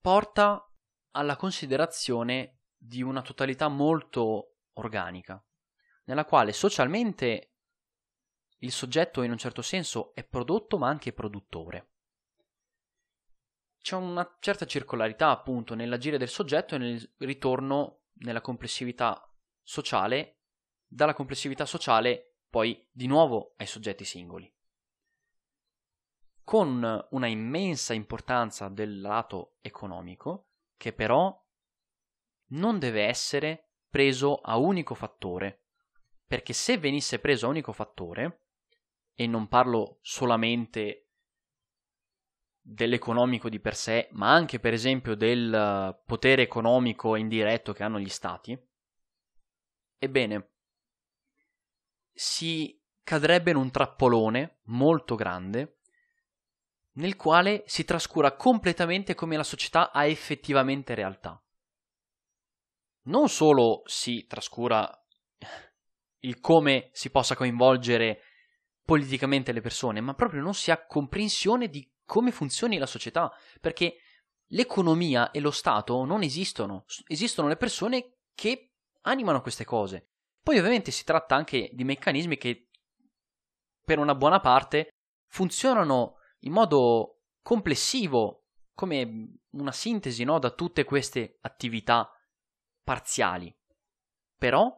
porta 0.00 0.70
alla 1.10 1.36
considerazione 1.36 2.53
di 2.86 3.02
una 3.02 3.22
totalità 3.22 3.68
molto 3.68 4.56
organica, 4.74 5.42
nella 6.04 6.24
quale 6.24 6.52
socialmente 6.52 7.52
il 8.58 8.72
soggetto 8.72 9.22
in 9.22 9.30
un 9.30 9.38
certo 9.38 9.62
senso 9.62 10.14
è 10.14 10.24
prodotto 10.24 10.76
ma 10.78 10.88
anche 10.88 11.12
produttore. 11.12 11.90
C'è 13.80 13.96
una 13.96 14.36
certa 14.40 14.66
circolarità 14.66 15.30
appunto 15.30 15.74
nell'agire 15.74 16.18
del 16.18 16.28
soggetto 16.28 16.74
e 16.74 16.78
nel 16.78 17.14
ritorno 17.18 18.04
nella 18.18 18.40
complessività 18.40 19.30
sociale, 19.62 20.40
dalla 20.86 21.14
complessività 21.14 21.66
sociale 21.66 22.38
poi 22.48 22.86
di 22.90 23.06
nuovo 23.06 23.54
ai 23.56 23.66
soggetti 23.66 24.04
singoli 24.04 24.50
con 26.44 27.06
una 27.10 27.26
immensa 27.26 27.94
importanza 27.94 28.68
del 28.68 29.00
lato 29.00 29.56
economico, 29.62 30.50
che 30.76 30.92
però 30.92 31.42
non 32.48 32.78
deve 32.78 33.04
essere 33.04 33.70
preso 33.88 34.36
a 34.36 34.56
unico 34.56 34.94
fattore, 34.94 35.66
perché 36.26 36.52
se 36.52 36.78
venisse 36.78 37.18
preso 37.18 37.46
a 37.46 37.50
unico 37.50 37.72
fattore, 37.72 38.40
e 39.14 39.26
non 39.26 39.46
parlo 39.46 39.98
solamente 40.02 41.10
dell'economico 42.60 43.48
di 43.48 43.60
per 43.60 43.76
sé, 43.76 44.08
ma 44.12 44.32
anche 44.32 44.58
per 44.58 44.72
esempio 44.72 45.14
del 45.14 46.00
potere 46.04 46.42
economico 46.42 47.14
indiretto 47.14 47.72
che 47.72 47.82
hanno 47.82 48.00
gli 48.00 48.08
stati, 48.08 48.58
ebbene, 49.98 50.50
si 52.12 52.80
cadrebbe 53.02 53.50
in 53.50 53.56
un 53.56 53.70
trappolone 53.70 54.60
molto 54.64 55.14
grande 55.14 55.78
nel 56.94 57.16
quale 57.16 57.64
si 57.66 57.84
trascura 57.84 58.32
completamente 58.36 59.14
come 59.14 59.36
la 59.36 59.42
società 59.42 59.90
ha 59.92 60.06
effettivamente 60.06 60.94
realtà. 60.94 61.43
Non 63.04 63.28
solo 63.28 63.82
si 63.84 64.26
trascura 64.26 64.90
il 66.20 66.40
come 66.40 66.88
si 66.92 67.10
possa 67.10 67.36
coinvolgere 67.36 68.20
politicamente 68.82 69.52
le 69.52 69.60
persone, 69.60 70.00
ma 70.00 70.14
proprio 70.14 70.42
non 70.42 70.54
si 70.54 70.70
ha 70.70 70.84
comprensione 70.86 71.68
di 71.68 71.90
come 72.04 72.32
funzioni 72.32 72.78
la 72.78 72.86
società, 72.86 73.32
perché 73.60 73.96
l'economia 74.48 75.30
e 75.30 75.40
lo 75.40 75.50
Stato 75.50 76.04
non 76.04 76.22
esistono, 76.22 76.84
esistono 77.06 77.48
le 77.48 77.56
persone 77.56 78.18
che 78.34 78.72
animano 79.02 79.40
queste 79.40 79.64
cose. 79.64 80.08
Poi 80.42 80.58
ovviamente 80.58 80.90
si 80.90 81.04
tratta 81.04 81.34
anche 81.34 81.70
di 81.72 81.84
meccanismi 81.84 82.36
che 82.36 82.68
per 83.84 83.98
una 83.98 84.14
buona 84.14 84.40
parte 84.40 84.88
funzionano 85.28 86.16
in 86.40 86.52
modo 86.52 87.20
complessivo, 87.42 88.44
come 88.74 89.40
una 89.50 89.72
sintesi 89.72 90.24
no, 90.24 90.38
da 90.38 90.50
tutte 90.50 90.84
queste 90.84 91.38
attività 91.42 92.13
parziali. 92.84 93.54
Però, 94.36 94.72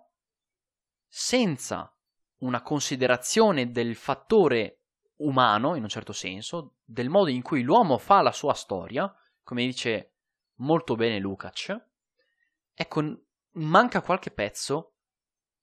senza 1.06 1.92
una 2.38 2.62
considerazione 2.62 3.70
del 3.70 3.96
fattore 3.96 4.80
umano, 5.16 5.74
in 5.74 5.82
un 5.82 5.88
certo 5.88 6.12
senso, 6.12 6.76
del 6.84 7.08
modo 7.08 7.30
in 7.30 7.42
cui 7.42 7.62
l'uomo 7.62 7.98
fa 7.98 8.22
la 8.22 8.32
sua 8.32 8.54
storia, 8.54 9.12
come 9.42 9.64
dice 9.64 10.14
molto 10.56 10.94
bene 10.94 11.18
Lukács, 11.18 11.76
ecco, 12.72 13.20
manca 13.52 14.02
qualche 14.02 14.30
pezzo 14.30 14.94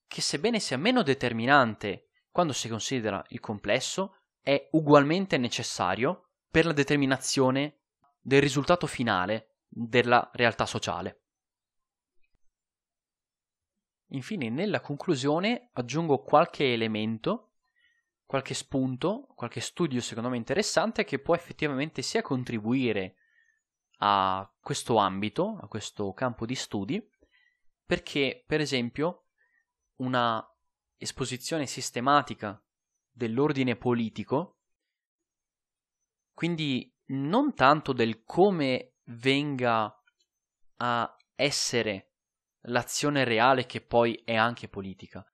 che 0.07 0.21
sebbene 0.21 0.59
sia 0.59 0.77
meno 0.77 1.01
determinante 1.01 2.09
quando 2.29 2.53
si 2.53 2.67
considera 2.67 3.23
il 3.29 3.39
complesso, 3.39 4.17
è 4.41 4.69
ugualmente 4.71 5.37
necessario 5.37 6.29
per 6.49 6.65
la 6.65 6.73
determinazione 6.73 7.79
del 8.19 8.41
risultato 8.41 8.87
finale 8.87 9.57
della 9.67 10.29
realtà 10.33 10.65
sociale. 10.65 11.22
Infine, 14.13 14.49
nella 14.49 14.79
conclusione 14.79 15.69
aggiungo 15.73 16.21
qualche 16.21 16.71
elemento, 16.71 17.53
qualche 18.25 18.53
spunto, 18.53 19.27
qualche 19.35 19.59
studio 19.59 20.01
secondo 20.01 20.29
me 20.29 20.37
interessante 20.37 21.03
che 21.03 21.19
può 21.19 21.35
effettivamente 21.35 22.03
sia 22.03 22.21
contribuire 22.21 23.15
a 23.97 24.47
questo 24.59 24.97
ambito, 24.97 25.57
a 25.59 25.67
questo 25.67 26.13
campo 26.13 26.45
di 26.45 26.53
studi, 26.53 27.03
perché 27.85 28.43
per 28.45 28.61
esempio 28.61 29.29
una 29.97 30.45
esposizione 30.97 31.65
sistematica 31.65 32.63
dell'ordine 33.09 33.75
politico, 33.75 34.59
quindi 36.33 36.95
non 37.05 37.55
tanto 37.55 37.93
del 37.93 38.23
come 38.23 38.93
venga 39.05 40.03
a 40.77 41.15
essere 41.35 42.12
l'azione 42.63 43.23
reale 43.23 43.65
che 43.65 43.81
poi 43.81 44.21
è 44.23 44.35
anche 44.35 44.67
politica, 44.67 45.25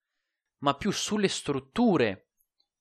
ma 0.59 0.75
più 0.75 0.91
sulle 0.91 1.27
strutture 1.27 2.31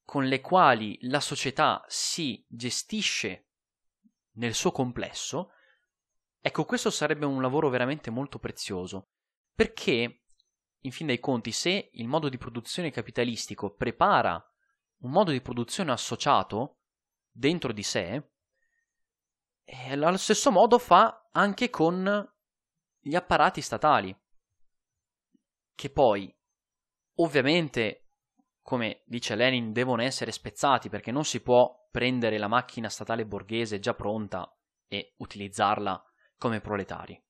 con 0.04 0.24
le 0.24 0.40
quali 0.40 0.98
la 1.02 1.20
società 1.20 1.84
si 1.86 2.44
gestisce 2.48 3.48
nel 4.32 4.54
suo 4.54 4.72
complesso, 4.72 5.50
ecco 6.40 6.64
questo 6.64 6.90
sarebbe 6.90 7.26
un 7.26 7.42
lavoro 7.42 7.68
veramente 7.68 8.10
molto 8.10 8.38
prezioso, 8.38 9.10
perché 9.54 10.22
in 10.82 10.92
fin 10.92 11.06
dei 11.06 11.18
conti 11.18 11.52
se 11.52 11.90
il 11.92 12.06
modo 12.06 12.28
di 12.28 12.38
produzione 12.38 12.90
capitalistico 12.90 13.74
prepara 13.74 14.42
un 15.00 15.10
modo 15.10 15.30
di 15.30 15.42
produzione 15.42 15.92
associato 15.92 16.78
dentro 17.30 17.72
di 17.72 17.82
sé, 17.82 18.30
e 19.64 19.92
allo 19.92 20.16
stesso 20.16 20.50
modo 20.50 20.78
fa 20.78 21.28
anche 21.32 21.68
con 21.68 22.32
gli 22.98 23.14
apparati 23.14 23.60
statali, 23.60 24.16
che 25.78 25.90
poi 25.90 26.36
ovviamente, 27.18 28.08
come 28.62 29.02
dice 29.06 29.36
Lenin, 29.36 29.72
devono 29.72 30.02
essere 30.02 30.32
spezzati 30.32 30.88
perché 30.88 31.12
non 31.12 31.24
si 31.24 31.40
può 31.40 31.86
prendere 31.88 32.36
la 32.36 32.48
macchina 32.48 32.88
statale 32.88 33.24
borghese 33.24 33.78
già 33.78 33.94
pronta 33.94 34.52
e 34.88 35.14
utilizzarla 35.18 36.04
come 36.36 36.60
proletari. 36.60 37.22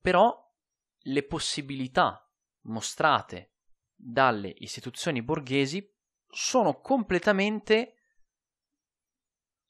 però 0.00 0.34
le 1.04 1.22
possibilità 1.24 2.26
mostrate 2.62 3.56
dalle 3.94 4.54
istituzioni 4.56 5.20
borghesi 5.22 5.86
sono 6.26 6.80
completamente 6.80 7.96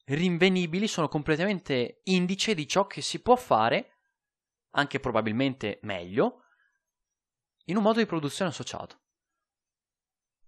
rinvenibili, 0.05 0.87
sono 0.87 1.09
completamente 1.09 2.03
indice 2.05 2.55
di 2.55 2.69
ciò 2.69 2.87
che 2.87 3.01
si 3.01 3.21
può 3.21 3.35
fare, 3.35 3.99
anche 4.71 5.01
probabilmente 5.01 5.81
meglio, 5.83 6.45
in 7.65 7.77
un 7.77 7.83
modo 7.83 7.99
di 7.99 8.07
produzione 8.07 8.51
associato. 8.51 9.01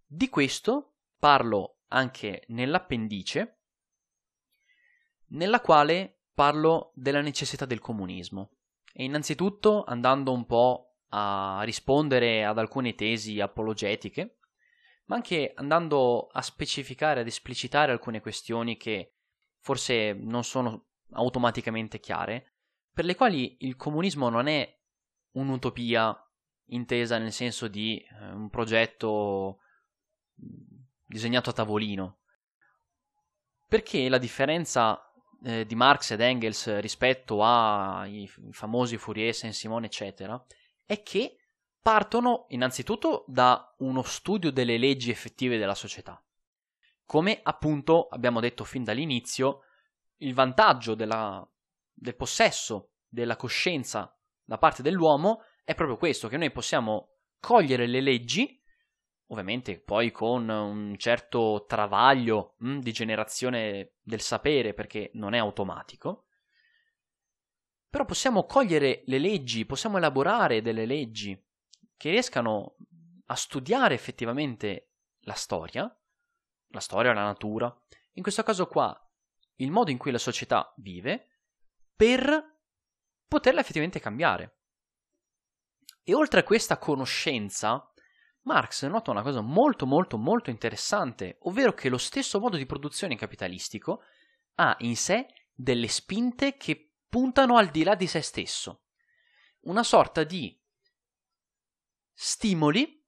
Di 0.07 0.29
questo 0.29 0.96
parlo 1.18 1.83
anche 1.88 2.44
nell'appendice, 2.48 3.61
nella 5.29 5.61
quale 5.61 6.25
parlo 6.35 6.92
della 6.94 7.20
necessità 7.20 7.64
del 7.64 7.81
comunismo. 7.81 8.57
E 8.92 9.05
innanzitutto 9.05 9.85
andando 9.85 10.33
un 10.33 10.44
po' 10.44 10.96
a 11.09 11.62
rispondere 11.64 12.44
ad 12.44 12.59
alcune 12.59 12.94
tesi 12.94 13.40
apologetiche, 13.40 14.38
ma 15.07 15.16
anche 15.16 15.53
andando 15.55 16.27
a 16.27 16.42
specificare, 16.42 17.20
ad 17.20 17.27
esplicitare 17.27 17.92
alcune 17.92 18.20
questioni 18.20 18.77
che 18.77 19.14
forse 19.61 20.12
non 20.12 20.44
sono 20.44 20.87
automaticamente 21.12 22.01
chiare, 22.01 22.55
per 22.92 23.05
le 23.05 23.14
quali 23.14 23.57
il 23.61 23.77
comunismo 23.77 24.29
non 24.29 24.46
è 24.46 24.81
un'utopia 25.33 26.14
intesa 26.74 27.18
nel 27.18 27.32
senso 27.32 27.68
di 27.68 27.98
eh, 27.98 28.30
un 28.30 28.48
progetto 28.50 29.61
disegnato 31.04 31.50
a 31.50 31.52
tavolino. 31.52 32.18
Perché 33.68 34.08
la 34.08 34.18
differenza 34.18 35.00
eh, 35.44 35.64
di 35.64 35.74
Marx 35.74 36.11
ed 36.11 36.20
Engels 36.20 36.78
rispetto 36.80 37.42
ai 37.42 38.30
famosi 38.50 38.98
Fourier, 38.98 39.35
Saint-Simon, 39.35 39.85
eccetera, 39.85 40.42
è 40.85 41.02
che 41.02 41.37
partono 41.80 42.46
innanzitutto 42.48 43.24
da 43.26 43.74
uno 43.78 44.02
studio 44.02 44.52
delle 44.52 44.78
leggi 44.78 45.11
effettive 45.11 45.58
della 45.58 45.74
società. 45.74 46.22
Come 47.04 47.40
appunto 47.42 48.08
abbiamo 48.08 48.40
detto 48.40 48.64
fin 48.64 48.85
dall'inizio, 48.85 49.64
il 50.18 50.35
vantaggio 50.35 50.94
della, 50.94 51.46
del 51.92 52.14
possesso 52.14 52.92
della 53.08 53.37
coscienza 53.37 54.16
da 54.44 54.58
parte 54.58 54.82
dell'uomo 54.82 55.42
è 55.64 55.75
proprio 55.75 55.96
questo, 55.96 56.29
che 56.29 56.37
noi 56.37 56.51
possiamo 56.51 57.16
cogliere 57.38 57.87
le 57.87 58.01
leggi, 58.01 58.61
ovviamente 59.27 59.81
poi 59.81 60.11
con 60.11 60.48
un 60.48 60.96
certo 60.98 61.64
travaglio 61.66 62.55
mh, 62.59 62.79
di 62.79 62.92
generazione 62.92 63.94
del 64.01 64.20
sapere, 64.20 64.75
perché 64.75 65.11
non 65.14 65.35
è 65.35 65.38
automatico, 65.38 66.27
però 67.88 68.05
possiamo 68.05 68.44
cogliere 68.44 69.03
le 69.07 69.18
leggi, 69.18 69.66
possiamo 69.66 69.98
elaborare 69.98 70.62
delle 70.62 70.87
leggi 70.87 71.38
che 71.96 72.11
riescano 72.11 72.77
a 73.27 73.37
studiare 73.37 73.94
effettivamente 73.94 74.92
la 75.20 75.35
storia, 75.35 75.94
la 76.68 76.81
storia, 76.81 77.12
la 77.12 77.25
natura, 77.25 77.75
in 78.12 78.22
questo 78.22 78.42
caso 78.42 78.66
qua 78.66 78.96
il 79.57 79.70
modo 79.70 79.90
in 79.90 79.98
cui 79.98 80.11
la 80.11 80.18
società 80.18 80.72
vive, 80.79 81.29
per 81.94 82.61
poterla 83.29 83.61
effettivamente 83.61 84.01
cambiare. 84.01 84.62
E 86.03 86.15
oltre 86.15 86.41
a 86.41 86.45
questa 86.45 86.79
conoscenza, 86.79 87.88
Marx 88.43 88.85
nota 88.87 89.11
una 89.11 89.23
cosa 89.23 89.41
molto 89.41 89.87
molto 89.87 90.19
molto 90.19 90.51
interessante, 90.51 91.38
ovvero 91.43 91.75
che 91.75 91.88
lo 91.88 91.99
stesso 91.99 92.41
modo 92.41 92.57
di 92.57 92.67
produzione 92.67 93.17
capitalistico 93.17 94.03
ha 94.57 94.77
in 94.81 94.97
sé 94.97 95.27
delle 95.53 95.88
spinte 95.88 96.57
che 96.57 96.95
puntano 97.09 97.57
al 97.57 97.69
di 97.69 97.85
là 97.85 97.95
di 97.95 98.07
se 98.07 98.21
stesso. 98.21 98.85
Una 99.61 99.85
sorta 99.85 100.25
di 100.25 100.59
stimoli 102.12 103.01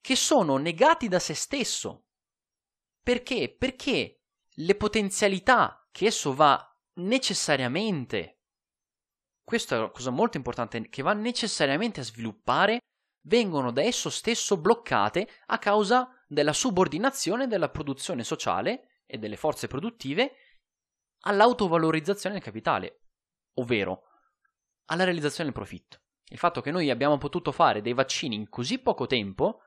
che 0.00 0.16
sono 0.16 0.56
negati 0.56 1.08
da 1.08 1.18
se 1.18 1.34
stesso. 1.34 2.06
Perché? 3.02 3.54
Perché 3.56 4.22
le 4.48 4.74
potenzialità 4.76 5.86
che 5.90 6.06
esso 6.06 6.34
va 6.34 6.64
necessariamente 6.94 8.35
questa 9.46 9.76
è 9.76 9.78
una 9.78 9.90
cosa 9.90 10.10
molto 10.10 10.36
importante 10.36 10.88
che 10.88 11.02
va 11.02 11.12
necessariamente 11.12 12.00
a 12.00 12.02
sviluppare, 12.02 12.80
vengono 13.26 13.70
da 13.70 13.80
esso 13.80 14.10
stesso 14.10 14.56
bloccate 14.56 15.28
a 15.46 15.58
causa 15.58 16.10
della 16.26 16.52
subordinazione 16.52 17.46
della 17.46 17.68
produzione 17.68 18.24
sociale 18.24 19.02
e 19.06 19.18
delle 19.18 19.36
forze 19.36 19.68
produttive 19.68 20.32
all'autovalorizzazione 21.20 22.34
del 22.34 22.44
capitale, 22.44 23.02
ovvero 23.54 24.02
alla 24.86 25.04
realizzazione 25.04 25.44
del 25.50 25.58
profitto. 25.58 26.00
Il 26.24 26.38
fatto 26.38 26.60
che 26.60 26.72
noi 26.72 26.90
abbiamo 26.90 27.16
potuto 27.16 27.52
fare 27.52 27.82
dei 27.82 27.94
vaccini 27.94 28.34
in 28.34 28.48
così 28.48 28.80
poco 28.80 29.06
tempo 29.06 29.60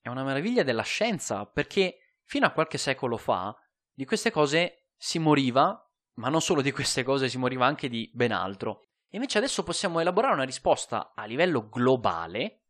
è 0.00 0.08
una 0.08 0.24
meraviglia 0.24 0.62
della 0.62 0.80
scienza, 0.80 1.44
perché 1.44 2.16
fino 2.24 2.46
a 2.46 2.52
qualche 2.52 2.78
secolo 2.78 3.18
fa 3.18 3.54
di 3.92 4.06
queste 4.06 4.30
cose 4.30 4.86
si 4.96 5.18
moriva 5.18 5.84
ma 6.20 6.28
non 6.28 6.42
solo 6.42 6.60
di 6.60 6.70
queste 6.70 7.02
cose, 7.02 7.30
si 7.30 7.38
moriva 7.38 7.64
anche 7.64 7.88
di 7.88 8.10
ben 8.12 8.30
altro. 8.30 8.88
E 9.08 9.16
invece 9.16 9.38
adesso 9.38 9.62
possiamo 9.62 10.00
elaborare 10.00 10.34
una 10.34 10.44
risposta 10.44 11.12
a 11.14 11.24
livello 11.24 11.68
globale, 11.68 12.64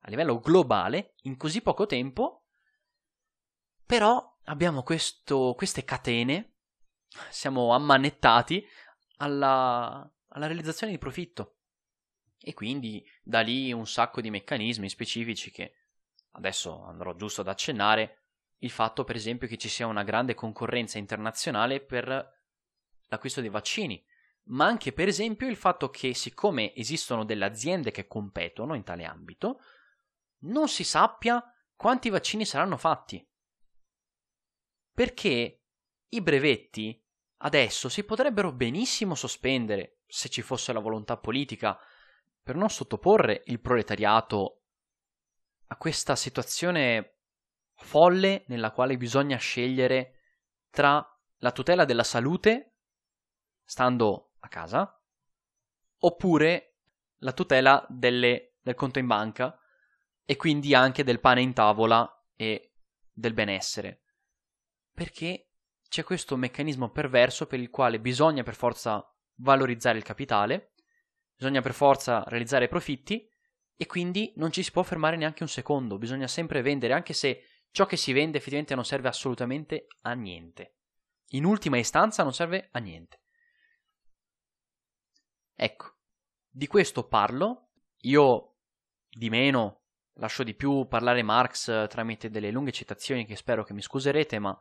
a 0.00 0.08
livello 0.08 0.40
globale, 0.40 1.14
in 1.22 1.36
così 1.36 1.60
poco 1.60 1.84
tempo, 1.84 2.46
però 3.84 4.38
abbiamo 4.44 4.82
questo, 4.82 5.52
queste 5.54 5.84
catene, 5.84 6.54
siamo 7.28 7.74
ammanettati 7.74 8.66
alla, 9.18 10.10
alla 10.28 10.46
realizzazione 10.46 10.92
di 10.92 10.98
profitto. 10.98 11.58
E 12.40 12.54
quindi 12.54 13.04
da 13.22 13.40
lì 13.40 13.70
un 13.70 13.86
sacco 13.86 14.22
di 14.22 14.30
meccanismi 14.30 14.88
specifici 14.88 15.50
che 15.50 15.74
adesso 16.32 16.84
andrò 16.84 17.14
giusto 17.14 17.42
ad 17.42 17.48
accennare, 17.48 18.22
il 18.60 18.70
fatto 18.70 19.04
per 19.04 19.14
esempio 19.14 19.46
che 19.46 19.58
ci 19.58 19.68
sia 19.68 19.86
una 19.86 20.04
grande 20.04 20.34
concorrenza 20.34 20.96
internazionale 20.96 21.80
per 21.80 22.37
l'acquisto 23.08 23.40
dei 23.40 23.50
vaccini, 23.50 24.02
ma 24.44 24.66
anche 24.66 24.92
per 24.92 25.08
esempio 25.08 25.48
il 25.48 25.56
fatto 25.56 25.90
che 25.90 26.14
siccome 26.14 26.74
esistono 26.74 27.24
delle 27.24 27.44
aziende 27.44 27.90
che 27.90 28.06
competono 28.06 28.74
in 28.74 28.84
tale 28.84 29.04
ambito, 29.04 29.60
non 30.40 30.68
si 30.68 30.84
sappia 30.84 31.42
quanti 31.74 32.08
vaccini 32.10 32.44
saranno 32.44 32.76
fatti. 32.76 33.26
Perché 34.92 35.62
i 36.08 36.20
brevetti 36.20 37.04
adesso 37.38 37.88
si 37.88 38.04
potrebbero 38.04 38.52
benissimo 38.52 39.14
sospendere, 39.14 39.98
se 40.06 40.28
ci 40.28 40.42
fosse 40.42 40.72
la 40.72 40.80
volontà 40.80 41.16
politica, 41.16 41.78
per 42.42 42.56
non 42.56 42.70
sottoporre 42.70 43.42
il 43.46 43.60
proletariato 43.60 44.62
a 45.66 45.76
questa 45.76 46.16
situazione 46.16 47.16
folle 47.74 48.44
nella 48.48 48.72
quale 48.72 48.96
bisogna 48.96 49.36
scegliere 49.36 50.14
tra 50.70 51.06
la 51.38 51.52
tutela 51.52 51.84
della 51.84 52.04
salute 52.04 52.77
stando 53.68 54.30
a 54.40 54.48
casa, 54.48 54.98
oppure 55.98 56.76
la 57.18 57.32
tutela 57.32 57.84
delle, 57.90 58.54
del 58.62 58.74
conto 58.74 58.98
in 58.98 59.06
banca 59.06 59.58
e 60.24 60.36
quindi 60.36 60.74
anche 60.74 61.04
del 61.04 61.20
pane 61.20 61.42
in 61.42 61.52
tavola 61.52 62.24
e 62.34 62.72
del 63.12 63.34
benessere. 63.34 64.04
Perché 64.90 65.50
c'è 65.86 66.02
questo 66.02 66.34
meccanismo 66.36 66.88
perverso 66.88 67.46
per 67.46 67.60
il 67.60 67.68
quale 67.68 68.00
bisogna 68.00 68.42
per 68.42 68.54
forza 68.54 69.06
valorizzare 69.40 69.98
il 69.98 70.04
capitale, 70.04 70.72
bisogna 71.36 71.60
per 71.60 71.74
forza 71.74 72.24
realizzare 72.26 72.68
profitti 72.68 73.28
e 73.76 73.84
quindi 73.84 74.32
non 74.36 74.50
ci 74.50 74.62
si 74.62 74.70
può 74.70 74.82
fermare 74.82 75.16
neanche 75.16 75.42
un 75.42 75.48
secondo, 75.50 75.98
bisogna 75.98 76.26
sempre 76.26 76.62
vendere 76.62 76.94
anche 76.94 77.12
se 77.12 77.42
ciò 77.70 77.84
che 77.84 77.98
si 77.98 78.14
vende 78.14 78.38
effettivamente 78.38 78.74
non 78.74 78.86
serve 78.86 79.08
assolutamente 79.08 79.88
a 80.02 80.14
niente. 80.14 80.76
In 81.32 81.44
ultima 81.44 81.76
istanza 81.76 82.22
non 82.22 82.32
serve 82.32 82.70
a 82.72 82.78
niente. 82.78 83.20
Ecco, 85.60 85.96
di 86.48 86.68
questo 86.68 87.08
parlo, 87.08 87.70
io 88.02 88.58
di 89.10 89.28
meno 89.28 89.86
lascio 90.18 90.44
di 90.44 90.54
più 90.54 90.86
parlare 90.86 91.24
Marx 91.24 91.66
eh, 91.66 91.88
tramite 91.88 92.30
delle 92.30 92.52
lunghe 92.52 92.70
citazioni 92.70 93.26
che 93.26 93.34
spero 93.34 93.64
che 93.64 93.72
mi 93.72 93.82
scuserete, 93.82 94.38
ma 94.38 94.56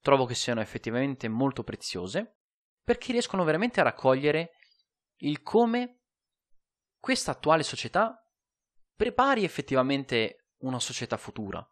trovo 0.00 0.24
che 0.24 0.34
siano 0.34 0.62
effettivamente 0.62 1.28
molto 1.28 1.64
preziose, 1.64 2.38
perché 2.82 3.12
riescono 3.12 3.44
veramente 3.44 3.80
a 3.80 3.82
raccogliere 3.82 4.52
il 5.16 5.42
come 5.42 6.04
questa 6.98 7.32
attuale 7.32 7.62
società 7.62 8.26
prepari 8.96 9.44
effettivamente 9.44 10.52
una 10.60 10.80
società 10.80 11.18
futura, 11.18 11.62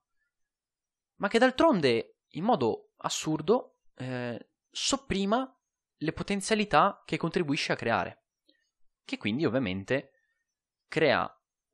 ma 1.15 1.29
che 1.29 1.39
d'altronde, 1.39 2.19
in 2.33 2.45
modo 2.45 2.91
assurdo, 2.99 3.79
eh, 3.95 4.51
sopprima 4.69 5.51
le 5.97 6.13
potenzialità 6.13 7.03
che 7.07 7.17
contribuisce 7.17 7.73
a 7.73 7.77
creare 7.77 8.21
che 9.07 9.17
quindi 9.17 9.47
ovviamente 9.47 10.11
crea 10.89 11.27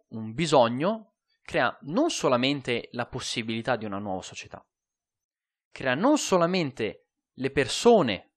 un 0.09 0.35
bisogno, 0.35 1.17
crea 1.43 1.77
non 1.83 2.11
solamente 2.11 2.91
la 2.93 3.07
possibilità 3.07 3.75
di 3.75 3.87
una 3.87 3.99
nuova 3.99 4.23
società, 4.23 4.65
crea 5.71 5.95
non 5.95 6.19
solamente 6.19 7.09
le 7.33 7.51
persone 7.51 8.35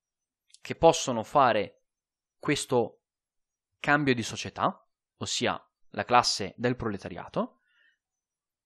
che 0.61 0.75
possono 0.75 1.23
fare 1.23 1.83
questo 2.39 3.03
cambio 3.79 4.15
di 4.15 4.23
società, 4.23 4.89
ossia 5.17 5.61
la 5.89 6.05
classe 6.05 6.53
del 6.57 6.75
proletariato, 6.75 7.59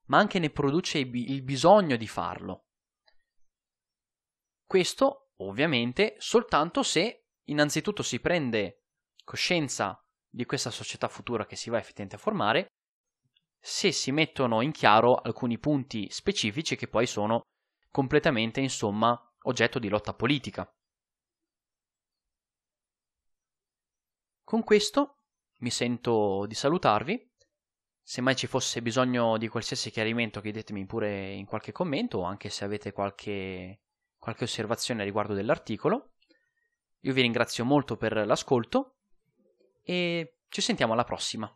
ma 0.06 0.20
anche 0.20 0.40
ne 0.40 0.52
produce 0.52 1.00
il 1.00 1.42
bisogno 1.42 1.96
di 1.96 2.08
farlo. 2.08 2.68
Questo, 4.66 5.32
ovviamente, 5.38 6.16
soltanto 6.20 6.84
se 6.84 7.30
innanzitutto 7.46 8.04
si 8.04 8.20
prende 8.20 8.86
coscienza 9.24 10.04
di 10.30 10.46
questa 10.46 10.70
società 10.70 11.08
futura 11.08 11.46
che 11.46 11.56
si 11.56 11.70
va 11.70 11.78
effettivamente 11.78 12.16
a 12.16 12.20
formare, 12.20 12.68
se 13.60 13.92
si 13.92 14.12
mettono 14.12 14.62
in 14.62 14.72
chiaro 14.72 15.16
alcuni 15.16 15.58
punti 15.58 16.10
specifici 16.10 16.76
che 16.76 16.88
poi 16.88 17.06
sono 17.06 17.42
completamente, 17.92 18.62
insomma, 18.62 19.20
oggetto 19.44 19.80
di 19.80 19.90
lotta 19.90 20.14
politica. 20.14 20.72
Con 24.44 24.64
questo 24.64 25.18
mi 25.58 25.70
sento 25.70 26.46
di 26.48 26.56
salutarvi. 26.56 27.28
Se 28.02 28.22
mai 28.22 28.36
ci 28.36 28.48
fosse 28.48 28.82
bisogno 28.82 29.38
di 29.38 29.48
qualsiasi 29.48 29.92
chiarimento, 29.92 30.42
chiedetemi 30.42 30.86
pure 30.86 31.34
in 31.34 31.46
qualche 31.46 31.72
commento 31.72 32.20
o 32.20 32.24
anche 32.24 32.50
se 32.50 32.64
avete 32.64 32.92
qualche, 32.92 33.82
qualche 34.18 34.46
osservazione 34.46 35.04
riguardo 35.04 35.34
dell'articolo. 35.34 36.14
Io 37.02 37.14
vi 37.14 37.22
ringrazio 37.22 37.66
molto 37.66 37.98
per 37.98 38.26
l'ascolto 38.26 38.99
e 39.90 40.36
ci 40.50 40.62
sentiamo 40.62 40.94
alla 40.94 41.04
prossima. 41.04 41.52